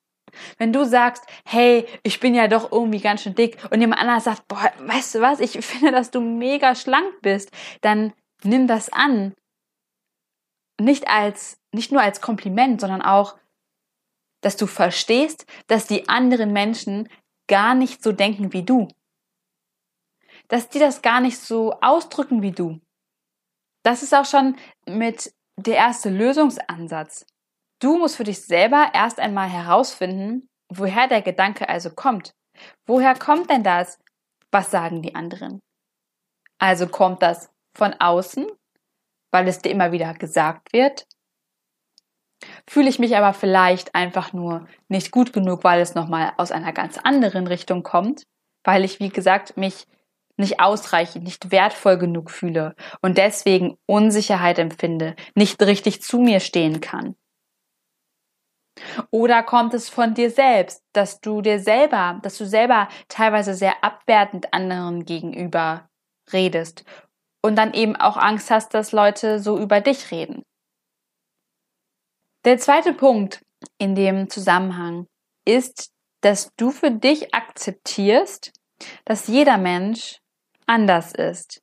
Wenn 0.59 0.73
du 0.73 0.85
sagst, 0.85 1.25
hey, 1.45 1.87
ich 2.03 2.21
bin 2.21 2.35
ja 2.35 2.49
doch 2.49 2.71
irgendwie 2.71 3.01
ganz 3.01 3.23
schön 3.23 3.35
dick 3.35 3.59
und 3.71 3.81
jemand 3.81 4.01
anderes 4.01 4.25
sagt, 4.25 4.47
boah, 4.49 4.73
weißt 4.79 5.17
du 5.17 5.21
was, 5.21 5.41
ich 5.41 5.53
finde, 5.65 5.93
dass 5.93 6.11
du 6.11 6.21
mega 6.21 6.75
schlank 6.75 7.21
bist, 7.23 7.51
dann 7.81 8.13
nimm 8.43 8.67
das 8.67 8.93
an. 8.93 9.35
Nicht 10.81 11.09
als, 11.09 11.59
nicht 11.73 11.93
nur 11.93 12.01
als 12.01 12.21
Kompliment, 12.21 12.81
sondern 12.81 13.03
auch, 13.03 13.37
dass 14.41 14.57
du 14.57 14.67
verstehst, 14.67 15.47
dass 15.67 15.87
die 15.87 16.09
anderen 16.09 16.53
Menschen 16.53 17.09
gar 17.49 17.75
nicht 17.75 18.03
so 18.03 18.13
denken 18.13 18.53
wie 18.53 18.63
du. 18.63 18.89
Dass 20.49 20.69
die 20.69 20.79
das 20.79 21.03
gar 21.03 21.21
nicht 21.21 21.39
so 21.39 21.75
ausdrücken 21.81 22.43
wie 22.43 22.53
du. 22.53 22.81
Das 23.83 24.03
ist 24.03 24.15
auch 24.15 24.25
schon 24.25 24.57
mit 24.87 25.33
der 25.57 25.77
erste 25.77 26.11
Lösungsansatz. 26.11 27.27
Du 27.81 27.99
musst 27.99 28.17
für 28.17 28.25
dich 28.25 28.43
selber 28.43 28.91
erst 28.93 29.19
einmal 29.19 29.49
herausfinden, 29.49 30.49
woher 30.69 31.09
der 31.09 31.23
Gedanke 31.23 31.69
also 31.69 31.91
kommt. 31.91 32.33
Woher 32.87 33.15
kommt 33.15 33.51
denn 33.51 33.63
das? 33.63 33.99
Was 34.53 34.71
sagen 34.71 35.03
die 35.03 35.15
anderen? 35.15 35.61
Also 36.59 36.87
kommt 36.87 37.23
das 37.23 37.51
von 37.75 37.95
außen, 37.95 38.47
weil 39.33 39.49
es 39.49 39.61
dir 39.61 39.71
immer 39.71 39.93
wieder 39.93 40.13
gesagt 40.15 40.73
wird? 40.73 41.07
Fühle 42.69 42.89
ich 42.89 42.99
mich 42.99 43.17
aber 43.17 43.33
vielleicht 43.35 43.95
einfach 43.95 44.33
nur 44.33 44.67
nicht 44.89 45.11
gut 45.11 45.33
genug, 45.33 45.65
weil 45.65 45.81
es 45.81 45.95
nochmal 45.95 46.33
aus 46.37 46.53
einer 46.53 46.73
ganz 46.73 46.99
anderen 46.99 47.47
Richtung 47.47 47.83
kommt, 47.83 48.25
weil 48.65 48.85
ich, 48.85 49.01
wie 49.01 49.09
gesagt, 49.09 49.57
mich 49.57 49.87
nicht 50.37 50.61
ausreichend, 50.61 51.25
nicht 51.25 51.53
wertvoll 51.53 51.99
genug 51.99 52.31
fühle 52.31 52.75
und 53.03 53.19
deswegen 53.19 53.77
Unsicherheit 53.87 54.59
empfinde, 54.59 55.15
nicht 55.35 55.63
richtig 55.63 56.03
zu 56.03 56.19
mir 56.19 56.41
stehen 56.41 56.81
kann. 56.81 57.15
Oder 59.11 59.43
kommt 59.43 59.75
es 59.75 59.89
von 59.89 60.15
dir 60.15 60.31
selbst, 60.31 60.83
dass 60.93 61.21
du 61.21 61.43
dir 61.43 61.61
selber, 61.61 62.19
dass 62.23 62.39
du 62.39 62.47
selber 62.47 62.89
teilweise 63.09 63.55
sehr 63.55 63.85
abwertend 63.85 64.53
anderen 64.53 65.05
gegenüber 65.05 65.89
redest 66.33 66.85
und 67.43 67.57
dann 67.57 67.75
eben 67.75 67.97
auch 67.97 68.17
Angst 68.17 68.51
hast, 68.51 68.75
dass 68.75 68.93
Leute 68.93 69.39
so 69.39 69.59
über 69.59 69.81
dich 69.81 70.11
reden? 70.11 70.43
Der 72.47 72.57
zweite 72.57 72.95
Punkt 72.95 73.45
in 73.77 73.95
dem 73.95 74.31
Zusammenhang 74.31 75.07
ist, 75.45 75.93
dass 76.23 76.51
du 76.57 76.71
für 76.71 76.91
dich 76.91 77.35
akzeptierst, 77.35 78.53
dass 79.05 79.27
jeder 79.27 79.59
Mensch 79.59 80.21
anders 80.67 81.13
ist. 81.13 81.61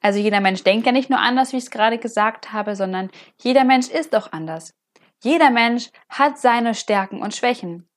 Also 0.00 0.18
jeder 0.18 0.40
Mensch 0.40 0.64
denkt 0.64 0.86
ja 0.86 0.92
nicht 0.92 1.10
nur 1.10 1.20
anders, 1.20 1.52
wie 1.52 1.58
ich 1.58 1.64
es 1.64 1.70
gerade 1.70 1.98
gesagt 1.98 2.52
habe, 2.52 2.74
sondern 2.74 3.10
jeder 3.40 3.64
Mensch 3.64 3.88
ist 3.88 4.14
auch 4.16 4.32
anders. 4.32 4.74
Jeder 5.22 5.50
Mensch 5.50 5.90
hat 6.08 6.38
seine 6.38 6.74
Stärken 6.74 7.22
und 7.22 7.34
Schwächen. 7.34 7.88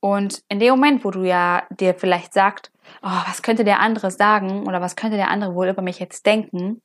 Und 0.00 0.42
in 0.48 0.58
dem 0.58 0.70
Moment, 0.70 1.04
wo 1.04 1.12
du 1.12 1.22
ja 1.22 1.64
dir 1.70 1.94
vielleicht 1.94 2.34
sagst, 2.34 2.72
oh, 3.02 3.22
was 3.26 3.42
könnte 3.42 3.62
der 3.62 3.78
andere 3.78 4.10
sagen 4.10 4.66
oder 4.66 4.80
was 4.80 4.96
könnte 4.96 5.16
der 5.16 5.30
andere 5.30 5.54
wohl 5.54 5.68
über 5.68 5.82
mich 5.82 6.00
jetzt 6.00 6.26
denken, 6.26 6.82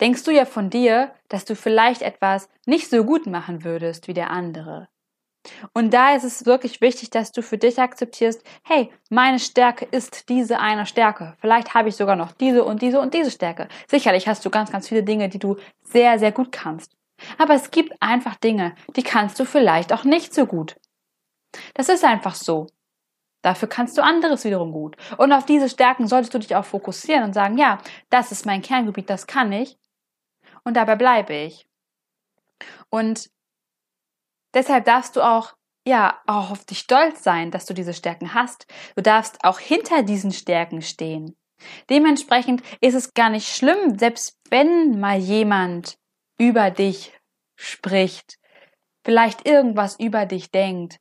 denkst 0.00 0.24
du 0.24 0.30
ja 0.30 0.44
von 0.44 0.70
dir, 0.70 1.12
dass 1.28 1.44
du 1.44 1.54
vielleicht 1.54 2.02
etwas 2.02 2.48
nicht 2.66 2.90
so 2.90 3.04
gut 3.04 3.26
machen 3.26 3.64
würdest 3.64 4.08
wie 4.08 4.14
der 4.14 4.30
andere. 4.30 4.88
Und 5.72 5.94
da 5.94 6.14
ist 6.14 6.24
es 6.24 6.46
wirklich 6.46 6.80
wichtig, 6.80 7.10
dass 7.10 7.32
du 7.32 7.42
für 7.42 7.58
dich 7.58 7.78
akzeptierst, 7.78 8.42
hey, 8.64 8.90
meine 9.08 9.38
Stärke 9.38 9.86
ist 9.86 10.28
diese 10.28 10.58
eine 10.58 10.86
Stärke. 10.86 11.36
Vielleicht 11.40 11.74
habe 11.74 11.88
ich 11.88 11.96
sogar 11.96 12.16
noch 12.16 12.32
diese 12.32 12.64
und 12.64 12.82
diese 12.82 13.00
und 13.00 13.14
diese 13.14 13.30
Stärke. 13.30 13.68
Sicherlich 13.86 14.28
hast 14.28 14.44
du 14.44 14.50
ganz, 14.50 14.70
ganz 14.70 14.88
viele 14.88 15.02
Dinge, 15.02 15.28
die 15.28 15.38
du 15.38 15.56
sehr, 15.82 16.18
sehr 16.18 16.32
gut 16.32 16.52
kannst. 16.52 16.92
Aber 17.38 17.54
es 17.54 17.70
gibt 17.70 17.94
einfach 18.00 18.36
Dinge, 18.36 18.74
die 18.96 19.02
kannst 19.02 19.40
du 19.40 19.44
vielleicht 19.44 19.92
auch 19.92 20.04
nicht 20.04 20.34
so 20.34 20.46
gut. 20.46 20.76
Das 21.74 21.88
ist 21.88 22.04
einfach 22.04 22.34
so. 22.34 22.66
Dafür 23.42 23.68
kannst 23.68 23.96
du 23.96 24.02
anderes 24.02 24.44
wiederum 24.44 24.72
gut. 24.72 24.96
Und 25.16 25.32
auf 25.32 25.46
diese 25.46 25.68
Stärken 25.68 26.08
solltest 26.08 26.34
du 26.34 26.38
dich 26.38 26.56
auch 26.56 26.64
fokussieren 26.64 27.24
und 27.24 27.32
sagen, 27.32 27.56
ja, 27.56 27.78
das 28.10 28.32
ist 28.32 28.46
mein 28.46 28.62
Kerngebiet, 28.62 29.08
das 29.08 29.26
kann 29.26 29.52
ich. 29.52 29.78
Und 30.64 30.74
dabei 30.74 30.96
bleibe 30.96 31.34
ich. 31.34 31.68
Und 32.90 33.30
deshalb 34.54 34.84
darfst 34.84 35.16
du 35.16 35.22
auch, 35.22 35.54
ja, 35.86 36.20
auch 36.26 36.50
auf 36.50 36.64
dich 36.64 36.80
stolz 36.80 37.22
sein, 37.22 37.50
dass 37.50 37.66
du 37.66 37.74
diese 37.74 37.94
Stärken 37.94 38.34
hast. 38.34 38.66
Du 38.94 39.02
darfst 39.02 39.44
auch 39.44 39.58
hinter 39.58 40.02
diesen 40.02 40.32
Stärken 40.32 40.82
stehen. 40.82 41.36
Dementsprechend 41.90 42.62
ist 42.80 42.94
es 42.94 43.14
gar 43.14 43.30
nicht 43.30 43.48
schlimm, 43.48 43.98
selbst 43.98 44.38
wenn 44.50 45.00
mal 45.00 45.18
jemand 45.18 45.98
über 46.38 46.70
dich 46.70 47.18
spricht, 47.56 48.38
vielleicht 49.04 49.46
irgendwas 49.46 49.98
über 49.98 50.26
dich 50.26 50.50
denkt, 50.50 51.00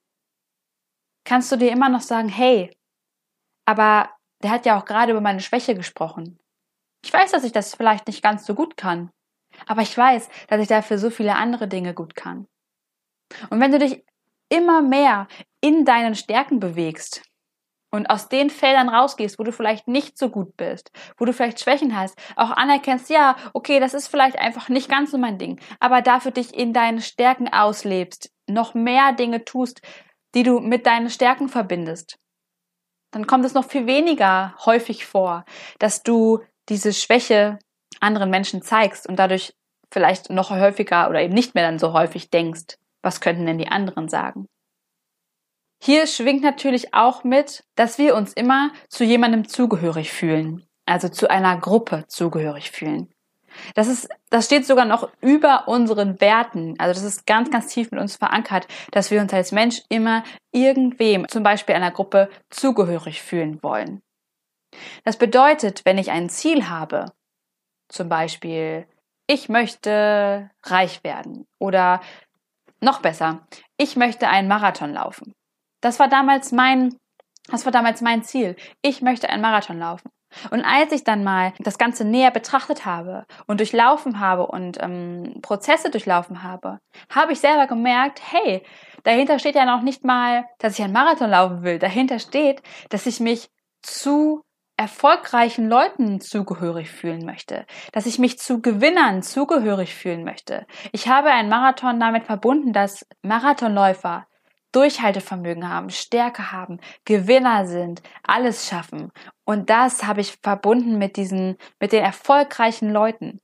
kannst 1.25 1.51
du 1.51 1.57
dir 1.57 1.71
immer 1.71 1.89
noch 1.89 2.01
sagen, 2.01 2.29
hey, 2.29 2.75
aber 3.65 4.09
der 4.41 4.51
hat 4.51 4.65
ja 4.65 4.79
auch 4.79 4.85
gerade 4.85 5.11
über 5.11 5.21
meine 5.21 5.41
Schwäche 5.41 5.75
gesprochen. 5.75 6.39
Ich 7.03 7.13
weiß, 7.13 7.31
dass 7.31 7.43
ich 7.43 7.51
das 7.51 7.75
vielleicht 7.75 8.07
nicht 8.07 8.23
ganz 8.23 8.45
so 8.45 8.55
gut 8.55 8.77
kann, 8.77 9.11
aber 9.65 9.81
ich 9.81 9.97
weiß, 9.97 10.29
dass 10.47 10.61
ich 10.61 10.67
dafür 10.67 10.97
so 10.97 11.09
viele 11.09 11.35
andere 11.35 11.67
Dinge 11.67 11.93
gut 11.93 12.15
kann. 12.15 12.47
Und 13.49 13.59
wenn 13.59 13.71
du 13.71 13.79
dich 13.79 14.03
immer 14.49 14.81
mehr 14.81 15.27
in 15.61 15.85
deinen 15.85 16.15
Stärken 16.15 16.59
bewegst, 16.59 17.23
und 17.89 18.09
aus 18.09 18.29
den 18.29 18.49
Feldern 18.49 18.89
rausgehst, 18.89 19.39
wo 19.39 19.43
du 19.43 19.51
vielleicht 19.51 19.87
nicht 19.87 20.17
so 20.17 20.29
gut 20.29 20.57
bist, 20.57 20.91
wo 21.17 21.25
du 21.25 21.33
vielleicht 21.33 21.59
Schwächen 21.59 21.97
hast, 21.97 22.17
auch 22.35 22.51
anerkennst, 22.51 23.09
ja, 23.09 23.35
okay, 23.53 23.79
das 23.79 23.93
ist 23.93 24.07
vielleicht 24.07 24.37
einfach 24.37 24.69
nicht 24.69 24.89
ganz 24.89 25.11
so 25.11 25.17
mein 25.17 25.37
Ding, 25.37 25.59
aber 25.79 26.01
dafür 26.01 26.31
dich 26.31 26.53
in 26.53 26.73
deinen 26.73 27.01
Stärken 27.01 27.47
auslebst, 27.47 28.31
noch 28.47 28.73
mehr 28.73 29.13
Dinge 29.13 29.45
tust, 29.45 29.81
die 30.35 30.43
du 30.43 30.59
mit 30.59 30.85
deinen 30.85 31.09
Stärken 31.09 31.49
verbindest, 31.49 32.19
dann 33.11 33.25
kommt 33.25 33.45
es 33.45 33.53
noch 33.53 33.65
viel 33.65 33.87
weniger 33.87 34.55
häufig 34.65 35.05
vor, 35.05 35.45
dass 35.79 36.03
du 36.03 36.41
diese 36.69 36.93
Schwäche 36.93 37.57
anderen 37.99 38.29
Menschen 38.29 38.61
zeigst 38.61 39.07
und 39.07 39.17
dadurch 39.17 39.53
vielleicht 39.91 40.29
noch 40.29 40.49
häufiger 40.49 41.09
oder 41.09 41.21
eben 41.21 41.33
nicht 41.33 41.55
mehr 41.55 41.65
dann 41.65 41.79
so 41.79 41.93
häufig 41.93 42.29
denkst, 42.29 42.77
was 43.01 43.21
könnten 43.21 43.45
denn 43.45 43.57
die 43.57 43.69
anderen 43.69 44.09
sagen? 44.09 44.47
Hier 45.81 46.07
schwingt 46.07 46.41
natürlich 46.41 46.93
auch 46.93 47.23
mit, 47.23 47.63
dass 47.75 47.97
wir 47.97 48.15
uns 48.15 48.33
immer 48.33 48.71
zu 48.89 49.03
jemandem 49.03 49.47
zugehörig 49.47 50.11
fühlen, 50.11 50.65
also 50.85 51.07
zu 51.07 51.29
einer 51.29 51.57
Gruppe 51.57 52.05
zugehörig 52.07 52.71
fühlen. 52.71 53.13
Das 53.75 53.87
ist, 53.87 54.09
das 54.29 54.45
steht 54.45 54.65
sogar 54.65 54.85
noch 54.85 55.09
über 55.21 55.67
unseren 55.67 56.19
Werten. 56.21 56.75
Also 56.79 56.99
das 56.99 57.03
ist 57.03 57.25
ganz, 57.25 57.49
ganz 57.49 57.67
tief 57.67 57.91
mit 57.91 57.99
uns 57.99 58.15
verankert, 58.15 58.67
dass 58.91 59.11
wir 59.11 59.21
uns 59.21 59.33
als 59.33 59.51
Mensch 59.51 59.81
immer 59.89 60.23
irgendwem, 60.51 61.27
zum 61.27 61.43
Beispiel 61.43 61.75
einer 61.75 61.91
Gruppe, 61.91 62.29
zugehörig 62.49 63.21
fühlen 63.21 63.61
wollen. 63.63 64.01
Das 65.03 65.17
bedeutet, 65.17 65.85
wenn 65.85 65.97
ich 65.97 66.11
ein 66.11 66.29
Ziel 66.29 66.69
habe, 66.69 67.13
zum 67.89 68.09
Beispiel, 68.09 68.87
ich 69.27 69.49
möchte 69.49 70.49
reich 70.63 71.03
werden 71.03 71.45
oder 71.59 72.01
noch 72.79 73.01
besser, 73.01 73.47
ich 73.77 73.95
möchte 73.95 74.29
einen 74.29 74.47
Marathon 74.47 74.93
laufen. 74.93 75.33
Das 75.81 75.99
war 75.99 76.07
damals 76.07 76.51
mein, 76.51 76.95
das 77.49 77.65
war 77.65 77.71
damals 77.71 78.01
mein 78.01 78.23
Ziel. 78.23 78.55
Ich 78.81 79.01
möchte 79.01 79.29
einen 79.29 79.41
Marathon 79.41 79.79
laufen. 79.79 80.09
Und 80.51 80.63
als 80.65 80.91
ich 80.91 81.03
dann 81.03 81.23
mal 81.23 81.53
das 81.59 81.77
Ganze 81.77 82.03
näher 82.03 82.31
betrachtet 82.31 82.85
habe 82.85 83.25
und 83.45 83.59
durchlaufen 83.59 84.19
habe 84.19 84.47
und 84.47 84.77
ähm, 84.81 85.39
Prozesse 85.41 85.89
durchlaufen 85.89 86.43
habe, 86.43 86.79
habe 87.09 87.31
ich 87.31 87.39
selber 87.39 87.67
gemerkt, 87.67 88.21
hey, 88.23 88.61
dahinter 89.03 89.39
steht 89.39 89.55
ja 89.55 89.65
noch 89.65 89.81
nicht 89.81 90.03
mal, 90.03 90.45
dass 90.59 90.77
ich 90.77 90.83
einen 90.83 90.93
Marathon 90.93 91.29
laufen 91.29 91.63
will. 91.63 91.79
Dahinter 91.79 92.19
steht, 92.19 92.61
dass 92.89 93.05
ich 93.05 93.19
mich 93.19 93.49
zu 93.81 94.43
erfolgreichen 94.77 95.67
Leuten 95.67 96.21
zugehörig 96.21 96.89
fühlen 96.91 97.25
möchte, 97.25 97.65
dass 97.91 98.05
ich 98.05 98.19
mich 98.19 98.37
zu 98.37 98.61
Gewinnern 98.61 99.23
zugehörig 99.23 99.93
fühlen 99.93 100.23
möchte. 100.23 100.65
Ich 100.91 101.07
habe 101.07 101.31
einen 101.31 101.49
Marathon 101.49 101.99
damit 101.99 102.25
verbunden, 102.25 102.73
dass 102.73 103.05
Marathonläufer 103.23 104.27
Durchhaltevermögen 104.71 105.69
haben, 105.69 105.89
Stärke 105.89 106.51
haben, 106.51 106.79
Gewinner 107.05 107.65
sind, 107.65 108.03
alles 108.23 108.67
schaffen. 108.67 109.11
Und 109.43 109.69
das 109.69 110.05
habe 110.05 110.21
ich 110.21 110.37
verbunden 110.43 110.97
mit 110.97 111.17
diesen, 111.17 111.57
mit 111.79 111.93
den 111.93 112.03
erfolgreichen 112.03 112.91
Leuten. 112.91 113.41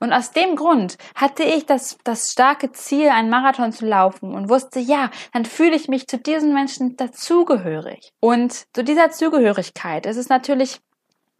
Und 0.00 0.12
aus 0.12 0.30
dem 0.32 0.56
Grund 0.56 0.98
hatte 1.14 1.42
ich 1.42 1.66
das, 1.66 1.98
das 2.04 2.32
starke 2.32 2.72
Ziel, 2.72 3.08
einen 3.08 3.30
Marathon 3.30 3.72
zu 3.72 3.86
laufen 3.86 4.34
und 4.34 4.48
wusste, 4.48 4.80
ja, 4.80 5.10
dann 5.32 5.44
fühle 5.44 5.76
ich 5.76 5.88
mich 5.88 6.06
zu 6.06 6.18
diesen 6.18 6.54
Menschen 6.54 6.96
dazugehörig. 6.96 8.12
Und 8.20 8.66
zu 8.74 8.84
dieser 8.84 9.10
Zugehörigkeit 9.10 10.06
ist 10.06 10.16
es 10.16 10.28
natürlich 10.28 10.80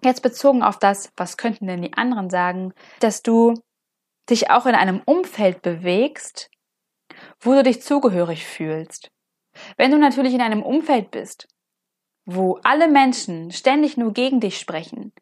jetzt 0.02 0.22
bezogen 0.22 0.62
auf 0.62 0.78
das, 0.78 1.10
was 1.16 1.36
könnten 1.36 1.66
denn 1.66 1.82
die 1.82 1.94
anderen 1.94 2.30
sagen, 2.30 2.72
dass 3.00 3.22
du 3.22 3.54
dich 4.30 4.50
auch 4.50 4.66
in 4.66 4.74
einem 4.74 5.02
Umfeld 5.04 5.62
bewegst, 5.62 6.50
wo 7.40 7.52
du 7.52 7.62
dich 7.62 7.82
zugehörig 7.82 8.44
fühlst. 8.44 9.10
Wenn 9.76 9.90
du 9.90 9.98
natürlich 9.98 10.34
in 10.34 10.40
einem 10.40 10.62
Umfeld 10.62 11.10
bist, 11.10 11.48
wo 12.26 12.58
alle 12.62 12.88
Menschen 12.88 13.52
ständig 13.52 13.96
nur 13.96 14.12
gegen 14.12 14.40
dich 14.40 14.58
sprechen, 14.58 15.12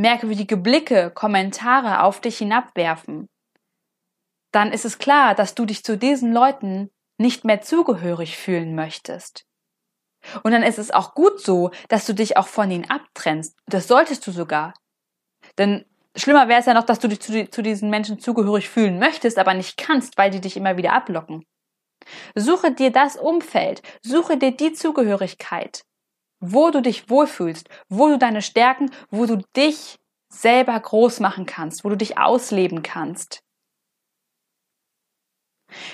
merkwürdige 0.00 0.56
Blicke, 0.56 1.10
Kommentare 1.10 2.02
auf 2.02 2.20
dich 2.20 2.38
hinabwerfen, 2.38 3.28
dann 4.52 4.72
ist 4.72 4.84
es 4.84 4.98
klar, 4.98 5.34
dass 5.34 5.54
du 5.54 5.64
dich 5.64 5.84
zu 5.84 5.96
diesen 5.96 6.32
Leuten 6.32 6.90
nicht 7.18 7.44
mehr 7.44 7.60
zugehörig 7.60 8.36
fühlen 8.36 8.74
möchtest. 8.74 9.44
Und 10.42 10.52
dann 10.52 10.62
ist 10.62 10.78
es 10.78 10.90
auch 10.90 11.14
gut 11.14 11.40
so, 11.40 11.70
dass 11.88 12.06
du 12.06 12.14
dich 12.14 12.36
auch 12.36 12.48
von 12.48 12.70
ihnen 12.70 12.90
abtrennst. 12.90 13.56
Das 13.66 13.88
solltest 13.88 14.26
du 14.26 14.32
sogar. 14.32 14.74
Denn 15.56 15.84
schlimmer 16.16 16.48
wäre 16.48 16.60
es 16.60 16.66
ja 16.66 16.74
noch, 16.74 16.84
dass 16.84 16.98
du 16.98 17.08
dich 17.08 17.20
zu, 17.20 17.48
zu 17.48 17.62
diesen 17.62 17.90
Menschen 17.90 18.18
zugehörig 18.18 18.68
fühlen 18.68 18.98
möchtest, 18.98 19.38
aber 19.38 19.54
nicht 19.54 19.76
kannst, 19.76 20.18
weil 20.18 20.30
die 20.30 20.40
dich 20.40 20.56
immer 20.56 20.76
wieder 20.76 20.92
ablocken. 20.92 21.46
Suche 22.34 22.72
dir 22.72 22.90
das 22.90 23.16
Umfeld, 23.16 23.82
suche 24.02 24.36
dir 24.36 24.52
die 24.52 24.72
Zugehörigkeit, 24.72 25.84
wo 26.40 26.70
du 26.70 26.80
dich 26.80 27.08
wohlfühlst, 27.08 27.68
wo 27.88 28.08
du 28.08 28.18
deine 28.18 28.42
Stärken, 28.42 28.90
wo 29.10 29.26
du 29.26 29.36
dich 29.56 29.98
selber 30.28 30.78
groß 30.78 31.20
machen 31.20 31.46
kannst, 31.46 31.84
wo 31.84 31.88
du 31.88 31.96
dich 31.96 32.18
ausleben 32.18 32.82
kannst. 32.82 33.42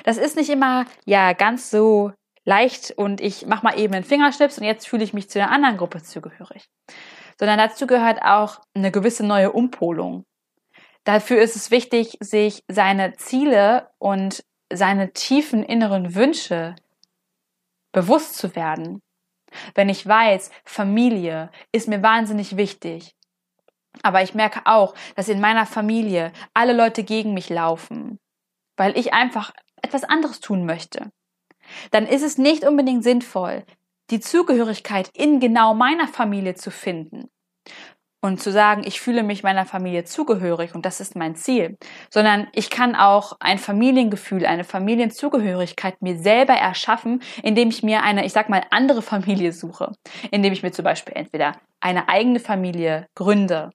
Das 0.05 0.17
ist 0.17 0.37
nicht 0.37 0.51
immer 0.51 0.87
ja 1.05 1.33
ganz 1.33 1.71
so 1.71 2.13
leicht 2.45 2.93
und 2.97 3.21
ich 3.21 3.47
mach 3.47 3.63
mal 3.63 3.79
eben 3.79 3.95
einen 3.95 4.05
Fingerschnips 4.05 4.59
und 4.59 4.65
jetzt 4.65 4.89
fühle 4.89 5.05
ich 5.05 5.13
mich 5.13 5.29
zu 5.29 5.41
einer 5.41 5.51
anderen 5.51 5.77
Gruppe 5.77 6.03
zugehörig. 6.03 6.69
Sondern 7.39 7.59
dazu 7.59 7.87
gehört 7.87 8.23
auch 8.23 8.61
eine 8.75 8.91
gewisse 8.91 9.27
neue 9.27 9.53
Umpolung. 9.53 10.25
Dafür 11.05 11.41
ist 11.41 11.57
es 11.57 11.71
wichtig, 11.71 12.17
sich 12.21 12.65
seine 12.69 13.15
Ziele 13.15 13.91
und 13.99 14.45
seine 14.73 15.13
tiefen 15.13 15.63
inneren 15.63 16.15
Wünsche 16.15 16.75
bewusst 17.93 18.37
zu 18.37 18.57
werden. 18.57 19.01
Wenn 19.75 19.89
ich 19.89 20.07
weiß, 20.07 20.51
Familie 20.65 21.51
ist 21.73 21.89
mir 21.89 22.03
wahnsinnig 22.03 22.57
wichtig, 22.57 23.15
aber 24.03 24.23
ich 24.23 24.35
merke 24.35 24.63
auch, 24.65 24.95
dass 25.15 25.29
in 25.29 25.41
meiner 25.41 25.67
Familie 25.67 26.33
alle 26.55 26.73
Leute 26.73 27.05
gegen 27.05 27.35
mich 27.35 27.49
laufen, 27.49 28.19
weil 28.77 28.97
ich 28.99 29.15
einfach 29.15 29.53
etwas 29.83 30.05
anderes 30.05 30.41
tun 30.41 30.67
möchte, 30.67 31.11
dann 31.91 32.07
ist 32.07 32.23
es 32.23 32.39
nicht 32.39 32.67
unbedingt 32.67 33.05
sinnvoll, 33.05 33.65
die 34.11 34.21
Zugehörigkeit 34.21 35.11
in 35.15 35.41
genau 35.41 35.75
meiner 35.75 36.09
Familie 36.09 36.55
zu 36.55 36.71
finden, 36.71 37.29
und 38.27 38.41
zu 38.43 38.53
sagen, 38.53 38.83
ich 38.85 39.01
fühle 39.01 39.23
mich 39.23 39.43
meiner 39.43 39.65
Familie 39.65 40.05
zugehörig 40.05 40.75
und 40.75 40.85
das 40.85 41.01
ist 41.01 41.17
mein 41.17 41.37
Ziel, 41.37 41.77
sondern 42.11 42.49
ich 42.53 42.71
kann 42.71 42.95
auch 42.95 43.35
ein 43.41 43.59
Familiengefühl, 43.59 44.45
eine 44.45 44.65
Familienzugehörigkeit 44.65 46.03
mir 46.03 46.19
selber 46.19 46.55
erschaffen, 46.55 47.23
indem 47.43 47.69
ich 47.69 47.83
mir 47.83 48.03
eine, 48.03 48.27
ich 48.27 48.33
sag 48.33 48.49
mal, 48.49 48.63
andere 48.71 49.03
Familie 49.03 49.53
suche, 49.53 49.93
indem 50.31 50.53
ich 50.53 50.63
mir 50.63 50.73
zum 50.73 50.85
Beispiel 50.85 51.15
entweder 51.17 51.53
eine 51.81 52.09
eigene 52.09 52.41
Familie 52.41 53.07
gründe, 53.15 53.71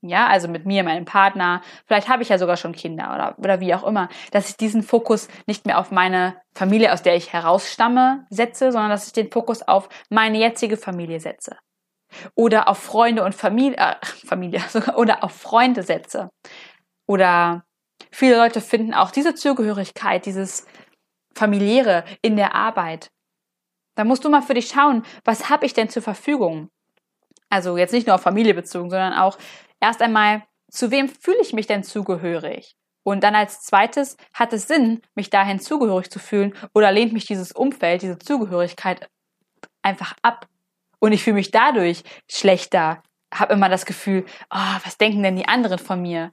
ja, 0.00 0.28
also 0.28 0.46
mit 0.46 0.64
mir, 0.64 0.84
meinem 0.84 1.06
Partner, 1.06 1.60
vielleicht 1.86 2.08
habe 2.08 2.22
ich 2.22 2.28
ja 2.28 2.38
sogar 2.38 2.56
schon 2.56 2.72
Kinder 2.72 3.12
oder, 3.14 3.34
oder 3.38 3.60
wie 3.60 3.74
auch 3.74 3.84
immer, 3.84 4.08
dass 4.30 4.50
ich 4.50 4.56
diesen 4.56 4.84
Fokus 4.84 5.28
nicht 5.46 5.66
mehr 5.66 5.78
auf 5.78 5.90
meine 5.90 6.36
Familie, 6.54 6.92
aus 6.92 7.02
der 7.02 7.16
ich 7.16 7.32
herausstamme, 7.32 8.24
setze, 8.30 8.70
sondern 8.70 8.90
dass 8.90 9.08
ich 9.08 9.12
den 9.12 9.32
Fokus 9.32 9.62
auf 9.62 9.88
meine 10.08 10.38
jetzige 10.38 10.76
Familie 10.76 11.18
setze 11.18 11.56
oder 12.34 12.68
auf 12.68 12.78
Freunde 12.78 13.24
und 13.24 13.34
Familie, 13.34 13.76
äh, 13.78 13.94
Familie 14.04 14.60
sogar, 14.68 14.98
oder 14.98 15.24
auf 15.24 15.32
Freunde 15.32 15.82
setze. 15.82 16.30
Oder 17.06 17.64
viele 18.10 18.36
Leute 18.36 18.60
finden 18.60 18.94
auch 18.94 19.10
diese 19.10 19.34
Zugehörigkeit, 19.34 20.26
dieses 20.26 20.66
familiäre 21.34 22.04
in 22.22 22.36
der 22.36 22.54
Arbeit. 22.54 23.10
Da 23.94 24.04
musst 24.04 24.24
du 24.24 24.30
mal 24.30 24.42
für 24.42 24.54
dich 24.54 24.68
schauen, 24.68 25.04
was 25.24 25.50
habe 25.50 25.66
ich 25.66 25.74
denn 25.74 25.88
zur 25.88 26.02
Verfügung? 26.02 26.70
Also 27.50 27.76
jetzt 27.76 27.92
nicht 27.92 28.06
nur 28.06 28.16
auf 28.16 28.22
Familie 28.22 28.54
bezogen, 28.54 28.90
sondern 28.90 29.14
auch 29.14 29.38
erst 29.80 30.02
einmal, 30.02 30.44
zu 30.70 30.90
wem 30.90 31.08
fühle 31.08 31.40
ich 31.40 31.52
mich 31.52 31.66
denn 31.66 31.82
zugehörig? 31.82 32.74
Und 33.04 33.24
dann 33.24 33.34
als 33.34 33.62
zweites, 33.62 34.18
hat 34.34 34.52
es 34.52 34.68
Sinn, 34.68 35.00
mich 35.14 35.30
dahin 35.30 35.60
zugehörig 35.60 36.10
zu 36.10 36.18
fühlen 36.18 36.54
oder 36.74 36.92
lehnt 36.92 37.14
mich 37.14 37.24
dieses 37.24 37.52
Umfeld, 37.52 38.02
diese 38.02 38.18
Zugehörigkeit 38.18 39.08
einfach 39.82 40.14
ab? 40.20 40.46
Und 41.00 41.12
ich 41.12 41.22
fühle 41.22 41.34
mich 41.34 41.50
dadurch 41.50 42.02
schlechter, 42.28 43.02
habe 43.32 43.52
immer 43.52 43.68
das 43.68 43.86
Gefühl, 43.86 44.24
oh, 44.50 44.76
was 44.84 44.96
denken 44.98 45.22
denn 45.22 45.36
die 45.36 45.48
anderen 45.48 45.78
von 45.78 46.02
mir? 46.02 46.32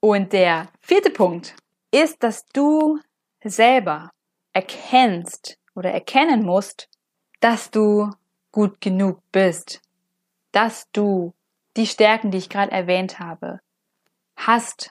Und 0.00 0.32
der 0.32 0.68
vierte 0.80 1.10
Punkt 1.10 1.54
ist, 1.90 2.22
dass 2.22 2.46
du 2.46 2.98
selber 3.44 4.10
erkennst 4.52 5.58
oder 5.74 5.92
erkennen 5.92 6.44
musst, 6.44 6.88
dass 7.40 7.70
du 7.70 8.10
gut 8.52 8.80
genug 8.80 9.20
bist, 9.32 9.80
dass 10.52 10.90
du 10.92 11.34
die 11.76 11.86
Stärken, 11.86 12.30
die 12.30 12.38
ich 12.38 12.48
gerade 12.48 12.72
erwähnt 12.72 13.20
habe, 13.20 13.60
hast, 14.36 14.90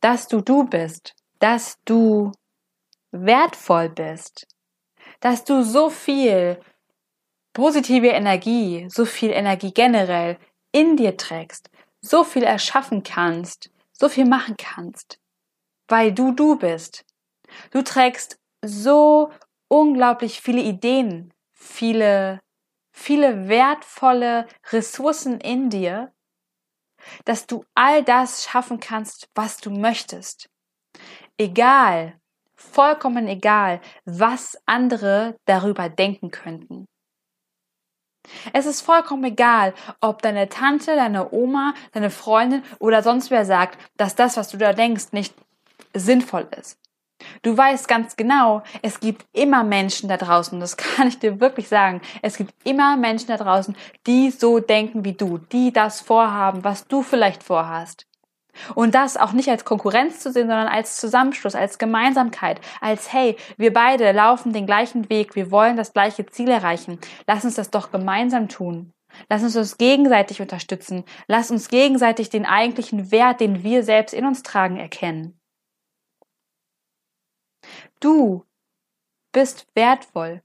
dass 0.00 0.28
du 0.28 0.40
du 0.40 0.64
bist, 0.64 1.14
dass 1.38 1.78
du 1.84 2.32
wertvoll 3.10 3.88
bist, 3.88 4.46
dass 5.20 5.44
du 5.44 5.62
so 5.62 5.90
viel 5.90 6.60
positive 7.52 8.08
Energie, 8.08 8.88
so 8.88 9.04
viel 9.04 9.30
Energie 9.30 9.72
generell 9.72 10.38
in 10.72 10.96
dir 10.96 11.16
trägst, 11.16 11.70
so 12.00 12.24
viel 12.24 12.42
erschaffen 12.42 13.02
kannst, 13.02 13.70
so 13.92 14.08
viel 14.08 14.24
machen 14.24 14.56
kannst, 14.56 15.18
weil 15.88 16.12
du 16.12 16.32
du 16.32 16.56
bist. 16.56 17.04
Du 17.70 17.82
trägst 17.82 18.38
so 18.64 19.30
unglaublich 19.68 20.40
viele 20.40 20.62
Ideen, 20.62 21.32
viele, 21.52 22.40
viele 22.92 23.48
wertvolle 23.48 24.46
Ressourcen 24.70 25.40
in 25.40 25.70
dir, 25.70 26.12
dass 27.24 27.46
du 27.46 27.64
all 27.74 28.04
das 28.04 28.44
schaffen 28.44 28.78
kannst, 28.78 29.28
was 29.34 29.58
du 29.58 29.70
möchtest. 29.70 30.48
Egal, 31.38 32.19
vollkommen 32.60 33.26
egal, 33.26 33.80
was 34.04 34.58
andere 34.66 35.36
darüber 35.46 35.88
denken 35.88 36.30
könnten. 36.30 36.86
Es 38.52 38.66
ist 38.66 38.82
vollkommen 38.82 39.24
egal, 39.24 39.74
ob 40.00 40.20
deine 40.22 40.48
Tante, 40.48 40.94
deine 40.94 41.32
Oma, 41.32 41.74
deine 41.92 42.10
Freundin 42.10 42.62
oder 42.78 43.02
sonst 43.02 43.30
wer 43.30 43.44
sagt, 43.44 43.78
dass 43.96 44.14
das, 44.14 44.36
was 44.36 44.50
du 44.50 44.58
da 44.58 44.72
denkst, 44.72 45.12
nicht 45.12 45.34
sinnvoll 45.94 46.48
ist. 46.58 46.78
Du 47.42 47.56
weißt 47.56 47.88
ganz 47.88 48.16
genau, 48.16 48.62
es 48.82 49.00
gibt 49.00 49.26
immer 49.32 49.62
Menschen 49.64 50.08
da 50.08 50.16
draußen, 50.16 50.60
das 50.60 50.76
kann 50.76 51.08
ich 51.08 51.18
dir 51.18 51.40
wirklich 51.40 51.68
sagen. 51.68 52.00
Es 52.22 52.36
gibt 52.36 52.54
immer 52.64 52.96
Menschen 52.96 53.28
da 53.28 53.36
draußen, 53.36 53.74
die 54.06 54.30
so 54.30 54.60
denken 54.60 55.04
wie 55.04 55.14
du, 55.14 55.38
die 55.38 55.72
das 55.72 56.00
vorhaben, 56.00 56.62
was 56.62 56.86
du 56.86 57.02
vielleicht 57.02 57.42
vorhast. 57.42 58.06
Und 58.74 58.94
das 58.94 59.16
auch 59.16 59.32
nicht 59.32 59.48
als 59.48 59.64
Konkurrenz 59.64 60.20
zu 60.20 60.32
sehen, 60.32 60.48
sondern 60.48 60.68
als 60.68 60.96
Zusammenschluss, 60.96 61.54
als 61.54 61.78
Gemeinsamkeit, 61.78 62.60
als 62.80 63.12
hey, 63.12 63.36
wir 63.56 63.72
beide 63.72 64.12
laufen 64.12 64.52
den 64.52 64.66
gleichen 64.66 65.08
Weg, 65.10 65.34
wir 65.34 65.50
wollen 65.50 65.76
das 65.76 65.92
gleiche 65.92 66.26
Ziel 66.26 66.48
erreichen. 66.48 66.98
Lass 67.26 67.44
uns 67.44 67.54
das 67.54 67.70
doch 67.70 67.90
gemeinsam 67.90 68.48
tun. 68.48 68.92
Lass 69.28 69.42
uns 69.42 69.56
uns 69.56 69.78
gegenseitig 69.78 70.40
unterstützen. 70.40 71.04
Lass 71.26 71.50
uns 71.50 71.68
gegenseitig 71.68 72.30
den 72.30 72.46
eigentlichen 72.46 73.10
Wert, 73.10 73.40
den 73.40 73.62
wir 73.62 73.82
selbst 73.82 74.12
in 74.14 74.24
uns 74.24 74.42
tragen, 74.42 74.76
erkennen. 74.76 75.38
Du 78.00 78.44
bist 79.32 79.66
wertvoll, 79.74 80.42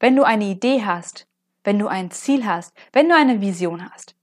wenn 0.00 0.16
du 0.16 0.24
eine 0.24 0.44
Idee 0.44 0.84
hast, 0.84 1.28
wenn 1.64 1.78
du 1.78 1.86
ein 1.86 2.10
Ziel 2.10 2.46
hast, 2.46 2.74
wenn 2.92 3.08
du 3.08 3.16
eine 3.16 3.40
Vision 3.40 3.90
hast. 3.90 4.16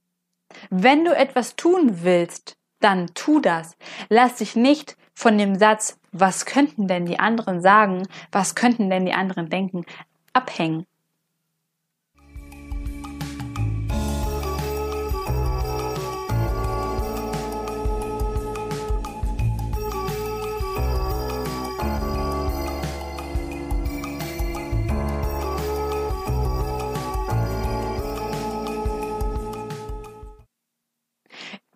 Wenn 0.69 1.05
du 1.05 1.15
etwas 1.15 1.55
tun 1.55 2.03
willst, 2.03 2.57
dann 2.83 3.07
tu 3.13 3.39
das. 3.39 3.77
Lass 4.09 4.35
dich 4.35 4.55
nicht 4.55 4.97
von 5.13 5.37
dem 5.37 5.55
Satz, 5.57 5.99
was 6.11 6.45
könnten 6.45 6.87
denn 6.87 7.05
die 7.05 7.19
anderen 7.19 7.61
sagen, 7.61 8.07
was 8.31 8.55
könnten 8.55 8.89
denn 8.89 9.05
die 9.05 9.13
anderen 9.13 9.49
denken, 9.49 9.85
abhängen. 10.33 10.85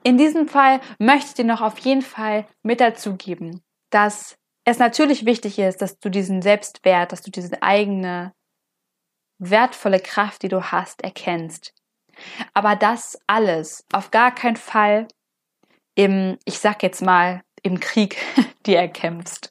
In 0.06 0.20
diesem 0.20 0.48
Fall 0.48 0.82
möchte 1.00 1.30
ich 1.30 1.34
dir 1.34 1.46
noch 1.46 1.62
auf 1.62 1.80
jeden 1.80 2.04
Fall 2.04 2.46
mit 2.62 2.80
dazu 2.80 3.16
geben, 3.16 3.64
dass 3.90 4.38
es 4.64 4.78
natürlich 4.78 5.26
wichtig 5.26 5.58
ist, 5.58 5.82
dass 5.82 5.98
du 5.98 6.10
diesen 6.10 6.44
Selbstwert, 6.44 7.12
dass 7.12 7.24
du 7.24 7.32
diese 7.32 7.64
eigene 7.64 8.32
wertvolle 9.40 10.00
Kraft, 10.00 10.44
die 10.44 10.48
du 10.48 10.72
hast, 10.72 11.04
erkennst. 11.04 11.74
Aber 12.54 12.76
das 12.76 13.18
alles 13.26 13.84
auf 13.94 14.12
gar 14.12 14.34
keinen 14.34 14.58
Fall 14.58 15.08
im, 15.96 16.38
ich 16.46 16.60
sag 16.60 16.84
jetzt 16.84 17.02
mal, 17.02 17.42
im 17.64 17.80
Krieg 17.80 18.18
dir 18.68 18.78
erkämpfst. 18.78 19.50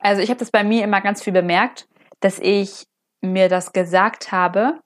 Also 0.00 0.22
ich 0.22 0.28
habe 0.28 0.40
das 0.40 0.50
bei 0.50 0.64
mir 0.64 0.82
immer 0.82 1.00
ganz 1.00 1.22
viel 1.22 1.32
bemerkt, 1.32 1.86
dass 2.18 2.40
ich 2.40 2.88
mir 3.20 3.48
das 3.48 3.72
gesagt 3.72 4.32
habe, 4.32 4.80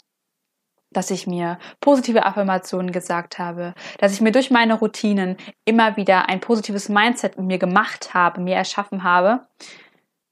dass 0.99 1.13
ich 1.13 1.29
mir 1.29 1.61
positive 1.81 2.27
Affirmationen 2.27 2.91
gesagt 2.91 3.39
habe, 3.39 3.73
dass 3.99 4.13
ich 4.13 4.21
mir 4.21 4.33
durch 4.33 4.51
meine 4.51 4.75
Routinen 4.75 5.37
immer 5.65 5.97
wieder 5.97 6.29
ein 6.29 6.41
positives 6.41 6.89
Mindset 6.89 7.39
mir 7.39 7.59
gemacht 7.59 8.15
habe, 8.15 8.41
mir 8.41 8.57
erschaffen 8.57 9.05
habe, 9.05 9.47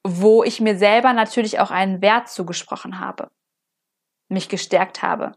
wo 0.04 0.42
ich 0.42 0.60
mir 0.60 0.76
selber 0.76 1.12
natürlich 1.12 1.60
auch 1.60 1.70
einen 1.70 2.02
Wert 2.02 2.28
zugesprochen 2.28 2.98
habe, 2.98 3.30
mich 4.28 4.48
gestärkt 4.48 5.02
habe. 5.02 5.34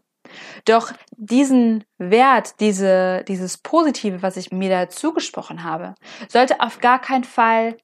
Doch 0.64 0.92
diesen 1.16 1.84
Wert, 1.98 2.58
diese, 2.58 3.22
dieses 3.28 3.58
Positive, 3.58 4.22
was 4.22 4.36
ich 4.36 4.50
mir 4.50 4.68
da 4.68 4.88
zugesprochen 4.88 5.62
habe, 5.62 5.94
sollte 6.26 6.60
auf 6.60 6.80
gar 6.80 7.00
keinen 7.00 7.24
Fall 7.24 7.76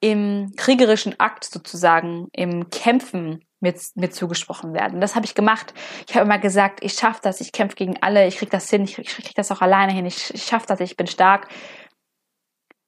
im 0.00 0.52
kriegerischen 0.56 1.18
Akt 1.18 1.44
sozusagen, 1.44 2.28
im 2.32 2.68
Kämpfen 2.68 3.42
mir, 3.64 3.74
mir 3.96 4.10
zugesprochen 4.10 4.72
werden. 4.74 5.00
Das 5.00 5.16
habe 5.16 5.26
ich 5.26 5.34
gemacht. 5.34 5.74
Ich 6.08 6.14
habe 6.14 6.24
immer 6.24 6.38
gesagt, 6.38 6.84
ich 6.84 6.92
schaffe 6.92 7.20
das, 7.22 7.40
ich 7.40 7.50
kämpfe 7.50 7.74
gegen 7.74 8.00
alle, 8.00 8.28
ich 8.28 8.36
kriege 8.36 8.50
das 8.50 8.70
hin, 8.70 8.84
ich, 8.84 8.94
kriege 8.94 9.34
das 9.34 9.50
auch 9.50 9.60
alleine 9.60 9.92
hin, 9.92 10.06
ich, 10.06 10.32
ich 10.32 10.44
schaffe 10.44 10.66
das, 10.68 10.78
ich 10.80 10.96
bin 10.96 11.08
stark. 11.08 11.48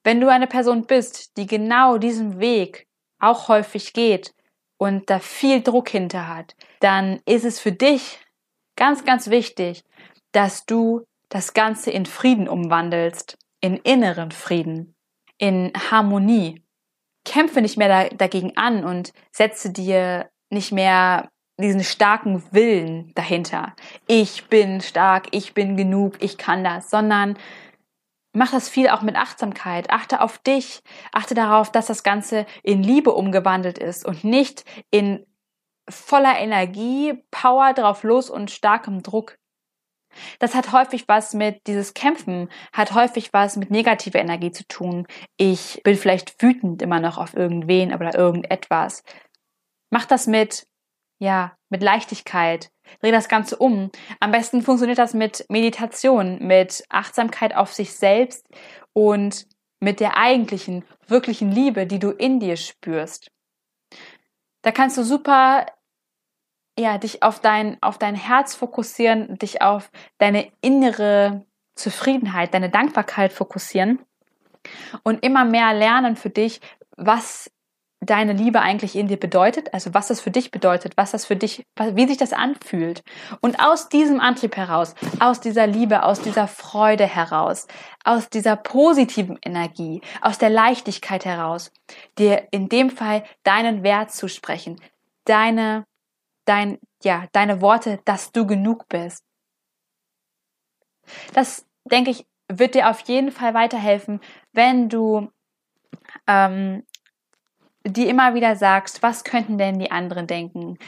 Wenn 0.04 0.20
du 0.20 0.28
eine 0.28 0.46
Person 0.46 0.86
bist, 0.86 1.36
die 1.36 1.46
genau 1.46 1.98
diesen 1.98 2.38
Weg 2.38 2.86
auch 3.18 3.48
häufig 3.48 3.92
geht 3.92 4.32
und 4.78 5.10
da 5.10 5.18
viel 5.18 5.62
Druck 5.62 5.88
hinter 5.88 6.28
hat, 6.28 6.54
dann 6.80 7.20
ist 7.24 7.44
es 7.44 7.58
für 7.58 7.72
dich 7.72 8.20
ganz, 8.76 9.04
ganz 9.04 9.30
wichtig, 9.30 9.82
dass 10.30 10.66
du 10.66 11.04
das 11.28 11.54
Ganze 11.54 11.90
in 11.90 12.06
Frieden 12.06 12.48
umwandelst, 12.48 13.36
in 13.60 13.76
inneren 13.78 14.30
Frieden, 14.30 14.94
in 15.38 15.72
Harmonie. 15.90 16.62
Kämpfe 17.24 17.60
nicht 17.60 17.76
mehr 17.76 17.88
da, 17.88 18.08
dagegen 18.16 18.56
an 18.56 18.84
und 18.84 19.12
setze 19.32 19.72
dir 19.72 20.30
nicht 20.50 20.72
mehr 20.72 21.28
diesen 21.59 21.85
starken 21.85 22.42
Willen 22.52 23.12
dahinter. 23.14 23.74
Ich 24.06 24.48
bin 24.48 24.80
stark, 24.80 25.28
ich 25.30 25.54
bin 25.54 25.76
genug, 25.76 26.22
ich 26.22 26.37
kann 26.37 26.62
das, 26.64 26.90
sondern 26.90 27.38
mach 28.35 28.50
das 28.50 28.68
viel 28.68 28.88
auch 28.88 29.02
mit 29.02 29.16
Achtsamkeit. 29.16 29.90
Achte 29.90 30.20
auf 30.20 30.38
dich, 30.38 30.82
achte 31.12 31.35
darauf, 31.35 31.72
dass 31.72 31.87
das 31.87 32.02
Ganze 32.02 32.46
in 32.62 32.82
Liebe 32.82 33.12
umgewandelt 33.12 33.78
ist 33.78 34.04
und 34.04 34.24
nicht 34.24 34.64
in 34.90 35.24
voller 35.88 36.38
Energie, 36.38 37.14
Power 37.30 37.72
drauf 37.72 38.02
los 38.02 38.28
und 38.28 38.50
starkem 38.50 39.02
Druck. 39.02 39.38
Das 40.38 40.54
hat 40.54 40.72
häufig 40.72 41.09
was 41.09 41.35
mit 41.35 41.66
dieses 41.66 41.94
Kämpfen, 41.94 42.48
hat 42.72 42.94
häufig 42.94 43.32
was 43.32 43.56
mit 43.56 43.70
negativer 43.70 44.18
Energie 44.18 44.50
zu 44.50 44.66
tun. 44.66 45.06
Ich 45.37 45.80
bin 45.85 45.96
vielleicht 45.96 46.42
wütend 46.42 46.82
immer 46.82 47.00
noch 47.00 47.18
auf 47.18 47.35
irgendwen 47.35 47.94
oder 47.94 48.14
irgendetwas. 48.14 49.02
Mach 49.90 50.07
das 50.07 50.27
mit, 50.27 50.66
ja, 51.18 51.57
mit 51.68 51.83
Leichtigkeit. 51.83 52.70
Dreh 53.01 53.11
das 53.11 53.29
Ganze 53.29 53.57
um. 53.57 53.90
Am 54.20 54.31
besten 54.33 54.62
funktioniert 54.62 54.99
das 54.99 55.14
mit 55.14 55.44
Meditation, 55.49 56.38
mit 56.46 56.85
Achtsamkeit 56.88 57.55
auf 57.55 57.72
sich 57.72 57.94
selbst 57.94 58.46
und 58.92 59.46
mit 59.81 60.01
der 60.01 60.16
eigentlichen, 60.16 60.85
wirklichen 61.07 61.51
Liebe, 61.51 61.87
die 61.87 61.99
du 61.99 62.11
in 62.11 62.40
dir 62.40 62.57
spürst. 62.57 63.31
Da 64.62 64.72
kannst 64.72 64.96
du 64.96 65.05
super 65.05 65.66
ja, 66.79 66.99
dich 66.99 67.22
auf 67.22 67.40
dein, 67.40 67.79
auf 67.83 67.99
dein 67.99 68.14
Herz 68.14 68.55
fokussieren, 68.55 69.38
dich 69.38 69.62
auf 69.62 69.90
deine 70.18 70.51
innere 70.61 71.46
Zufriedenheit, 71.75 72.55
deine 72.55 72.70
Dankbarkeit 72.70 73.33
fokussieren 73.33 74.01
und 75.03 75.25
immer 75.25 75.44
mehr 75.44 75.72
lernen 75.72 76.16
für 76.16 76.31
dich, 76.31 76.61
was 76.96 77.51
deine 78.06 78.32
Liebe 78.32 78.60
eigentlich 78.60 78.96
in 78.96 79.08
dir 79.08 79.18
bedeutet, 79.18 79.74
also 79.74 79.92
was 79.94 80.08
das 80.08 80.20
für 80.20 80.30
dich 80.30 80.50
bedeutet, 80.50 80.96
was 80.96 81.10
das 81.10 81.26
für 81.26 81.36
dich, 81.36 81.64
wie 81.76 82.06
sich 82.06 82.16
das 82.16 82.32
anfühlt. 82.32 83.02
Und 83.40 83.60
aus 83.60 83.88
diesem 83.88 84.20
Antrieb 84.20 84.56
heraus, 84.56 84.94
aus 85.20 85.40
dieser 85.40 85.66
Liebe, 85.66 86.02
aus 86.04 86.20
dieser 86.20 86.48
Freude 86.48 87.06
heraus, 87.06 87.66
aus 88.04 88.28
dieser 88.30 88.56
positiven 88.56 89.38
Energie, 89.42 90.00
aus 90.20 90.38
der 90.38 90.50
Leichtigkeit 90.50 91.24
heraus, 91.24 91.72
dir 92.18 92.48
in 92.50 92.68
dem 92.68 92.90
Fall 92.90 93.24
deinen 93.42 93.82
Wert 93.82 94.12
zu 94.12 94.28
sprechen, 94.28 94.80
deine, 95.24 95.84
dein, 96.44 96.78
ja, 97.02 97.26
deine 97.32 97.60
Worte, 97.60 98.00
dass 98.04 98.32
du 98.32 98.46
genug 98.46 98.88
bist. 98.88 99.22
Das, 101.34 101.66
denke 101.84 102.10
ich, 102.10 102.26
wird 102.48 102.74
dir 102.74 102.90
auf 102.90 103.00
jeden 103.00 103.32
Fall 103.32 103.54
weiterhelfen, 103.54 104.20
wenn 104.52 104.88
du 104.88 105.30
ähm, 106.26 106.84
die 107.87 108.09
immer 108.09 108.35
wieder 108.35 108.57
sagst, 108.57 109.03
was 109.03 109.25
könnten 109.25 109.59
denn 109.59 109.79
die 109.79 109.90
anderen 109.90 110.27
denken, 110.27 110.79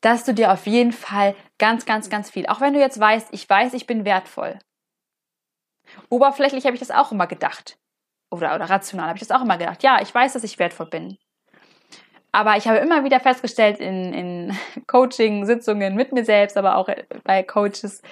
dass 0.00 0.24
du 0.24 0.34
dir 0.34 0.52
auf 0.52 0.66
jeden 0.66 0.92
Fall 0.92 1.34
ganz, 1.58 1.86
ganz, 1.86 2.10
ganz 2.10 2.30
viel, 2.30 2.46
auch 2.46 2.60
wenn 2.60 2.74
du 2.74 2.80
jetzt 2.80 2.98
weißt, 2.98 3.28
ich 3.30 3.48
weiß, 3.48 3.74
ich 3.74 3.86
bin 3.86 4.04
wertvoll. 4.04 4.58
Oberflächlich 6.08 6.64
habe 6.64 6.74
ich 6.74 6.80
das 6.80 6.90
auch 6.90 7.12
immer 7.12 7.26
gedacht. 7.26 7.78
Oder, 8.30 8.54
oder 8.54 8.68
rational 8.68 9.08
habe 9.08 9.18
ich 9.18 9.26
das 9.26 9.30
auch 9.30 9.42
immer 9.42 9.58
gedacht. 9.58 9.82
Ja, 9.82 10.00
ich 10.00 10.12
weiß, 10.14 10.32
dass 10.32 10.44
ich 10.44 10.58
wertvoll 10.58 10.86
bin. 10.86 11.18
Aber 12.32 12.56
ich 12.56 12.66
habe 12.66 12.78
immer 12.78 13.04
wieder 13.04 13.20
festgestellt 13.20 13.78
in, 13.78 14.12
in 14.12 14.58
Coaching-Sitzungen 14.86 15.94
mit 15.94 16.12
mir 16.12 16.24
selbst, 16.24 16.56
aber 16.56 16.76
auch 16.76 16.88
bei 17.24 17.42
Coaches, 17.42 18.02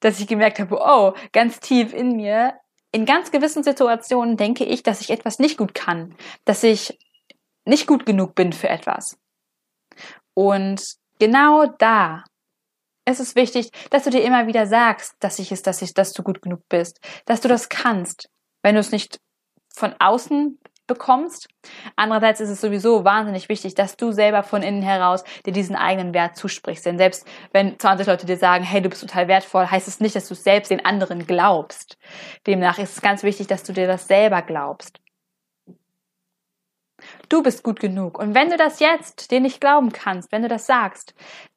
dass 0.00 0.20
ich 0.20 0.26
gemerkt 0.26 0.58
habe, 0.58 0.78
oh, 0.78 1.14
ganz 1.32 1.58
tief 1.58 1.94
in 1.94 2.16
mir, 2.16 2.54
in 2.92 3.06
ganz 3.06 3.30
gewissen 3.30 3.62
Situationen 3.62 4.36
denke 4.36 4.64
ich, 4.64 4.82
dass 4.82 5.00
ich 5.00 5.10
etwas 5.10 5.38
nicht 5.38 5.56
gut 5.56 5.74
kann, 5.74 6.14
dass 6.44 6.62
ich 6.62 6.98
nicht 7.64 7.86
gut 7.86 8.06
genug 8.06 8.34
bin 8.34 8.52
für 8.52 8.68
etwas. 8.68 9.18
Und 10.34 10.82
genau 11.18 11.66
da 11.78 12.24
ist 13.04 13.20
es 13.20 13.34
wichtig, 13.34 13.70
dass 13.90 14.04
du 14.04 14.10
dir 14.10 14.22
immer 14.22 14.46
wieder 14.46 14.66
sagst, 14.66 15.14
dass 15.20 15.38
ich 15.38 15.52
es, 15.52 15.62
dass 15.62 15.82
ich, 15.82 15.94
dass 15.94 16.12
du 16.12 16.22
gut 16.22 16.40
genug 16.42 16.60
bist, 16.68 17.00
dass 17.26 17.40
du 17.40 17.48
das 17.48 17.68
kannst, 17.68 18.28
wenn 18.62 18.74
du 18.74 18.80
es 18.80 18.92
nicht 18.92 19.18
von 19.74 19.94
außen 19.98 20.58
bekommst. 20.86 21.48
Andererseits 21.96 22.40
ist 22.40 22.50
es 22.50 22.60
sowieso 22.60 23.04
wahnsinnig 23.04 23.48
wichtig, 23.48 23.74
dass 23.74 23.96
du 23.96 24.12
selber 24.12 24.42
von 24.42 24.62
innen 24.62 24.82
heraus 24.82 25.24
dir 25.46 25.52
diesen 25.52 25.76
eigenen 25.76 26.12
Wert 26.12 26.36
zusprichst. 26.36 26.84
Denn 26.84 26.98
selbst 26.98 27.26
wenn 27.52 27.78
20 27.78 28.06
Leute 28.06 28.26
dir 28.26 28.36
sagen, 28.36 28.64
hey, 28.64 28.82
du 28.82 28.88
bist 28.88 29.00
total 29.00 29.28
wertvoll, 29.28 29.66
heißt 29.66 29.88
es 29.88 30.00
nicht, 30.00 30.14
dass 30.14 30.28
du 30.28 30.34
selbst 30.34 30.70
den 30.70 30.84
anderen 30.84 31.26
glaubst. 31.26 31.96
Demnach 32.46 32.78
ist 32.78 32.96
es 32.96 33.02
ganz 33.02 33.22
wichtig, 33.22 33.46
dass 33.46 33.62
du 33.62 33.72
dir 33.72 33.86
das 33.86 34.06
selber 34.06 34.42
glaubst. 34.42 35.01
Du 37.28 37.42
bist 37.42 37.62
gut 37.62 37.80
genug. 37.80 38.18
Und 38.18 38.34
wenn 38.34 38.50
du 38.50 38.56
das 38.56 38.80
jetzt 38.80 39.30
dir 39.30 39.40
nicht 39.40 39.60
glauben 39.60 39.92
kannst, 39.92 40.32
wenn 40.32 40.42
du 40.42 40.48
das 40.48 40.66
sagst, 40.66 41.14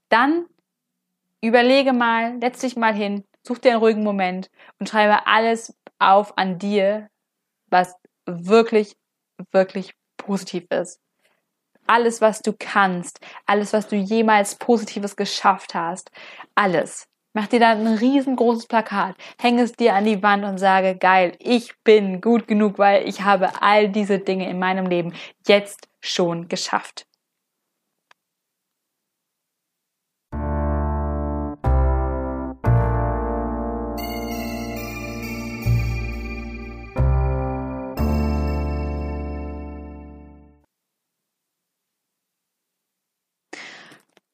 dann 0.09 0.45
überlege 1.41 1.93
mal, 1.93 2.37
setz 2.41 2.59
dich 2.59 2.75
mal 2.75 2.93
hin, 2.93 3.23
such 3.43 3.59
dir 3.59 3.71
einen 3.71 3.79
ruhigen 3.79 4.03
Moment 4.03 4.49
und 4.79 4.89
schreibe 4.89 5.27
alles 5.27 5.75
auf 5.99 6.37
an 6.37 6.57
dir, 6.57 7.09
was 7.67 7.95
wirklich, 8.25 8.95
wirklich 9.51 9.93
positiv 10.17 10.65
ist. 10.71 10.99
Alles, 11.87 12.19
was 12.19 12.41
du 12.41 12.53
kannst, 12.57 13.19
alles, 13.45 13.73
was 13.73 13.87
du 13.87 13.95
jemals 13.95 14.55
Positives 14.55 15.15
geschafft 15.15 15.75
hast, 15.75 16.09
alles. 16.55 17.07
Mach 17.37 17.47
dir 17.47 17.59
da 17.59 17.71
ein 17.71 17.85
riesengroßes 17.85 18.67
Plakat, 18.67 19.17
häng 19.37 19.59
es 19.59 19.73
dir 19.73 19.93
an 19.93 20.05
die 20.05 20.23
Wand 20.23 20.45
und 20.45 20.57
sage, 20.57 20.95
geil, 20.95 21.35
ich 21.39 21.73
bin 21.83 22.21
gut 22.21 22.47
genug, 22.47 22.79
weil 22.79 23.05
ich 23.09 23.23
habe 23.23 23.61
all 23.61 23.89
diese 23.89 24.19
Dinge 24.19 24.49
in 24.49 24.57
meinem 24.57 24.85
Leben 24.85 25.13
jetzt 25.45 25.89
schon 25.99 26.47
geschafft. 26.47 27.05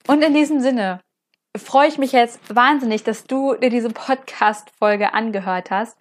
Und 0.08 0.24
in 0.24 0.36
diesem 0.36 0.60
Sinne 0.60 1.02
freue 1.58 1.88
ich 1.88 1.98
mich 1.98 2.12
jetzt 2.12 2.54
wahnsinnig, 2.54 3.04
dass 3.04 3.26
du 3.26 3.56
dir 3.56 3.70
diese 3.70 3.90
Podcast-Folge 3.90 5.14
angehört 5.14 5.72
hast. 5.72 5.98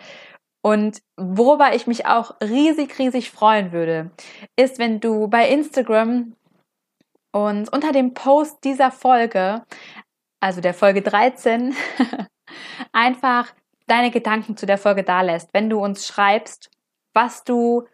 Und 0.62 1.00
worüber 1.16 1.74
ich 1.74 1.86
mich 1.86 2.06
auch 2.06 2.34
riesig, 2.42 2.98
riesig 2.98 3.30
freuen 3.30 3.72
würde, 3.72 4.10
ist, 4.56 4.78
wenn 4.78 5.00
du 5.00 5.28
bei 5.28 5.48
Instagram 5.48 6.36
und 7.32 7.72
unter 7.72 7.92
dem 7.92 8.12
Post 8.12 8.64
dieser 8.64 8.90
Folge, 8.90 9.64
also 10.40 10.60
der 10.60 10.74
Folge 10.74 11.02
13, 11.02 11.74
einfach 12.92 13.52
deine 13.86 14.10
Gedanken 14.10 14.56
zu 14.56 14.66
der 14.66 14.78
Folge 14.78 15.02
da 15.02 15.22
lässt. 15.22 15.48
Wenn 15.54 15.70
du 15.70 15.82
uns 15.82 16.06
schreibst, 16.06 16.70
was 17.14 17.42
du 17.44 17.86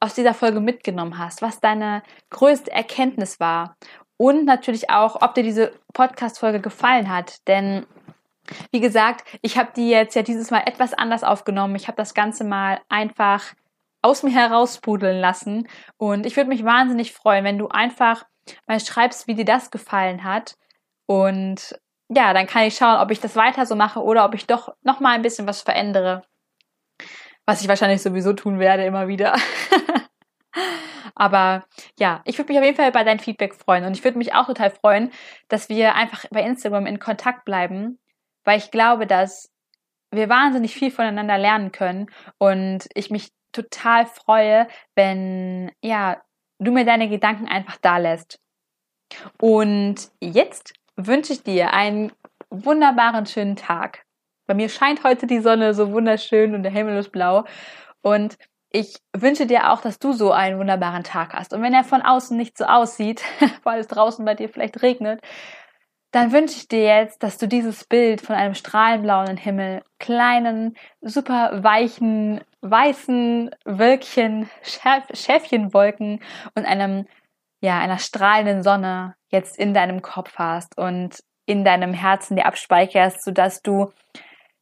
aus 0.00 0.14
dieser 0.14 0.34
Folge 0.34 0.60
mitgenommen 0.60 1.18
hast, 1.18 1.42
was 1.42 1.60
deine 1.60 2.02
größte 2.30 2.70
Erkenntnis 2.70 3.40
war 3.40 3.76
und 4.16 4.44
natürlich 4.44 4.90
auch, 4.90 5.20
ob 5.22 5.34
dir 5.34 5.42
diese 5.42 5.72
Podcast-Folge 5.92 6.60
gefallen 6.60 7.08
hat. 7.08 7.46
Denn 7.48 7.86
wie 8.70 8.80
gesagt, 8.80 9.24
ich 9.42 9.58
habe 9.58 9.70
die 9.74 9.88
jetzt 9.88 10.14
ja 10.14 10.22
dieses 10.22 10.50
Mal 10.50 10.62
etwas 10.66 10.94
anders 10.94 11.24
aufgenommen. 11.24 11.76
Ich 11.76 11.88
habe 11.88 11.96
das 11.96 12.14
Ganze 12.14 12.44
mal 12.44 12.80
einfach 12.88 13.54
aus 14.02 14.22
mir 14.22 14.32
herauspudeln 14.32 15.18
lassen. 15.18 15.66
Und 15.96 16.26
ich 16.26 16.36
würde 16.36 16.50
mich 16.50 16.64
wahnsinnig 16.64 17.12
freuen, 17.12 17.44
wenn 17.44 17.58
du 17.58 17.68
einfach 17.68 18.24
mal 18.66 18.78
schreibst, 18.78 19.26
wie 19.26 19.34
dir 19.34 19.46
das 19.46 19.70
gefallen 19.70 20.24
hat. 20.24 20.56
Und 21.06 21.78
ja, 22.08 22.34
dann 22.34 22.46
kann 22.46 22.64
ich 22.64 22.76
schauen, 22.76 23.00
ob 23.00 23.10
ich 23.10 23.20
das 23.20 23.34
weiter 23.34 23.64
so 23.64 23.74
mache 23.74 24.02
oder 24.02 24.24
ob 24.26 24.34
ich 24.34 24.46
doch 24.46 24.74
noch 24.82 25.00
mal 25.00 25.14
ein 25.14 25.22
bisschen 25.22 25.46
was 25.46 25.62
verändere. 25.62 26.22
Was 27.46 27.62
ich 27.62 27.68
wahrscheinlich 27.68 28.02
sowieso 28.02 28.34
tun 28.34 28.58
werde, 28.58 28.84
immer 28.84 29.08
wieder. 29.08 29.36
Aber 31.14 31.64
ja, 31.98 32.22
ich 32.24 32.38
würde 32.38 32.52
mich 32.52 32.58
auf 32.58 32.64
jeden 32.64 32.76
Fall 32.76 32.92
bei 32.92 33.04
deinem 33.04 33.20
Feedback 33.20 33.54
freuen. 33.54 33.84
Und 33.84 33.96
ich 33.96 34.04
würde 34.04 34.18
mich 34.18 34.34
auch 34.34 34.46
total 34.46 34.70
freuen, 34.70 35.10
dass 35.48 35.68
wir 35.68 35.94
einfach 35.94 36.24
bei 36.30 36.42
Instagram 36.42 36.86
in 36.86 36.98
Kontakt 36.98 37.44
bleiben, 37.44 37.98
weil 38.44 38.58
ich 38.58 38.70
glaube, 38.70 39.06
dass 39.06 39.50
wir 40.10 40.28
wahnsinnig 40.28 40.74
viel 40.74 40.90
voneinander 40.90 41.38
lernen 41.38 41.72
können 41.72 42.06
und 42.38 42.88
ich 42.94 43.10
mich 43.10 43.32
total 43.52 44.06
freue, 44.06 44.68
wenn 44.94 45.70
ja, 45.82 46.20
du 46.58 46.72
mir 46.72 46.84
deine 46.84 47.08
Gedanken 47.08 47.46
einfach 47.46 47.76
da 47.80 47.98
lässt. 47.98 48.40
Und 49.40 50.10
jetzt 50.20 50.74
wünsche 50.96 51.32
ich 51.32 51.42
dir 51.42 51.72
einen 51.72 52.12
wunderbaren 52.50 53.26
schönen 53.26 53.56
Tag. 53.56 54.04
Bei 54.46 54.54
mir 54.54 54.68
scheint 54.68 55.04
heute 55.04 55.26
die 55.26 55.40
Sonne 55.40 55.74
so 55.74 55.92
wunderschön 55.92 56.54
und 56.54 56.62
der 56.62 56.72
Himmel 56.72 56.98
ist 56.98 57.12
blau 57.12 57.44
und 58.02 58.36
ich 58.74 58.96
wünsche 59.16 59.46
dir 59.46 59.70
auch, 59.70 59.80
dass 59.80 60.00
du 60.00 60.12
so 60.12 60.32
einen 60.32 60.58
wunderbaren 60.58 61.04
Tag 61.04 61.32
hast. 61.32 61.54
Und 61.54 61.62
wenn 61.62 61.72
er 61.72 61.84
von 61.84 62.02
außen 62.02 62.36
nicht 62.36 62.58
so 62.58 62.64
aussieht, 62.64 63.22
weil 63.62 63.78
es 63.78 63.86
draußen 63.86 64.24
bei 64.24 64.34
dir 64.34 64.48
vielleicht 64.48 64.82
regnet, 64.82 65.20
dann 66.10 66.32
wünsche 66.32 66.56
ich 66.56 66.66
dir 66.66 66.82
jetzt, 66.82 67.22
dass 67.22 67.38
du 67.38 67.46
dieses 67.46 67.84
Bild 67.84 68.20
von 68.20 68.34
einem 68.34 68.54
strahlenblauen 68.54 69.36
Himmel, 69.36 69.82
kleinen, 70.00 70.76
super 71.00 71.62
weichen, 71.62 72.40
weißen 72.62 73.54
Wölkchen, 73.64 74.50
Schäfchenwolken 74.62 76.20
und 76.56 76.64
einem, 76.66 77.06
ja, 77.60 77.78
einer 77.78 77.98
strahlenden 77.98 78.64
Sonne 78.64 79.14
jetzt 79.30 79.56
in 79.56 79.72
deinem 79.72 80.02
Kopf 80.02 80.32
hast 80.36 80.76
und 80.76 81.20
in 81.46 81.64
deinem 81.64 81.94
Herzen 81.94 82.36
dir 82.36 82.46
abspeicherst, 82.46 83.22
sodass 83.22 83.62
du 83.62 83.92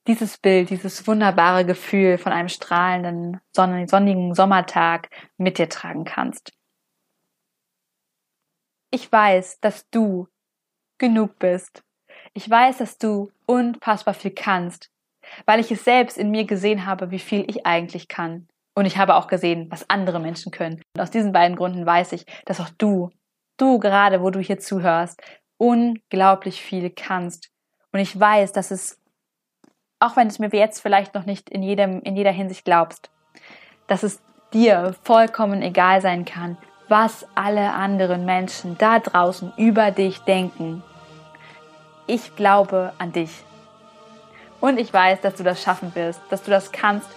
dieses 0.06 0.38
Bild, 0.38 0.70
dieses 0.70 1.06
wunderbare 1.06 1.64
Gefühl 1.64 2.18
von 2.18 2.32
einem 2.32 2.48
strahlenden, 2.48 3.40
sonnigen 3.52 4.34
Sommertag 4.34 5.08
mit 5.36 5.58
dir 5.58 5.68
tragen 5.68 6.04
kannst. 6.04 6.52
Ich 8.90 9.10
weiß, 9.10 9.60
dass 9.60 9.88
du 9.90 10.28
genug 10.98 11.38
bist. 11.38 11.82
Ich 12.34 12.48
weiß, 12.48 12.78
dass 12.78 12.98
du 12.98 13.30
unfassbar 13.46 14.14
viel 14.14 14.32
kannst, 14.32 14.90
weil 15.46 15.60
ich 15.60 15.70
es 15.70 15.84
selbst 15.84 16.18
in 16.18 16.30
mir 16.30 16.44
gesehen 16.44 16.86
habe, 16.86 17.10
wie 17.10 17.18
viel 17.18 17.48
ich 17.48 17.64
eigentlich 17.64 18.08
kann. 18.08 18.48
Und 18.74 18.86
ich 18.86 18.96
habe 18.96 19.14
auch 19.16 19.26
gesehen, 19.26 19.70
was 19.70 19.88
andere 19.90 20.18
Menschen 20.18 20.50
können. 20.50 20.82
Und 20.94 21.00
aus 21.00 21.10
diesen 21.10 21.32
beiden 21.32 21.56
Gründen 21.56 21.84
weiß 21.84 22.12
ich, 22.12 22.24
dass 22.44 22.60
auch 22.60 22.70
du, 22.78 23.10
du 23.56 23.78
gerade, 23.78 24.22
wo 24.22 24.30
du 24.30 24.40
hier 24.40 24.58
zuhörst, 24.58 25.20
unglaublich 25.58 26.62
viel 26.62 26.90
kannst. 26.90 27.50
Und 27.92 28.00
ich 28.00 28.18
weiß, 28.18 28.52
dass 28.52 28.70
es 28.70 29.01
auch 30.02 30.16
wenn 30.16 30.26
es 30.26 30.38
mir 30.38 30.50
jetzt 30.52 30.80
vielleicht 30.80 31.14
noch 31.14 31.26
nicht 31.26 31.48
in 31.48 31.62
jedem, 31.62 32.02
in 32.02 32.16
jeder 32.16 32.32
Hinsicht 32.32 32.64
glaubst, 32.64 33.10
dass 33.86 34.02
es 34.02 34.20
dir 34.52 34.94
vollkommen 35.04 35.62
egal 35.62 36.00
sein 36.00 36.24
kann, 36.24 36.58
was 36.88 37.24
alle 37.36 37.72
anderen 37.72 38.24
Menschen 38.24 38.76
da 38.78 38.98
draußen 38.98 39.52
über 39.56 39.92
dich 39.92 40.18
denken. 40.20 40.82
Ich 42.06 42.34
glaube 42.34 42.92
an 42.98 43.12
dich. 43.12 43.30
Und 44.60 44.78
ich 44.78 44.92
weiß, 44.92 45.20
dass 45.20 45.36
du 45.36 45.44
das 45.44 45.62
schaffen 45.62 45.94
wirst, 45.94 46.20
dass 46.30 46.42
du 46.42 46.50
das 46.50 46.72
kannst. 46.72 47.08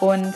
Und 0.00 0.34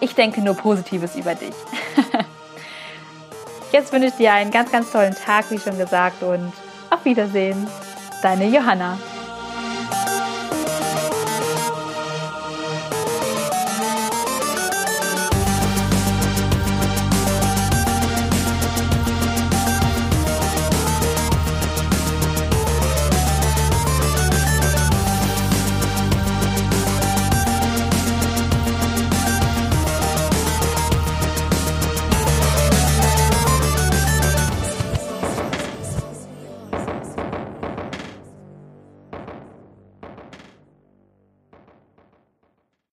ich 0.00 0.14
denke 0.14 0.40
nur 0.40 0.54
Positives 0.54 1.16
über 1.16 1.34
dich. 1.34 1.54
Jetzt 3.72 3.92
wünsche 3.92 4.08
ich 4.08 4.14
dir 4.14 4.32
einen 4.32 4.50
ganz, 4.50 4.70
ganz 4.70 4.92
tollen 4.92 5.14
Tag, 5.14 5.50
wie 5.50 5.58
schon 5.58 5.76
gesagt. 5.76 6.22
Und 6.22 6.52
auf 6.90 7.04
Wiedersehen. 7.04 7.66
Deine 8.22 8.46
Johanna. 8.46 8.96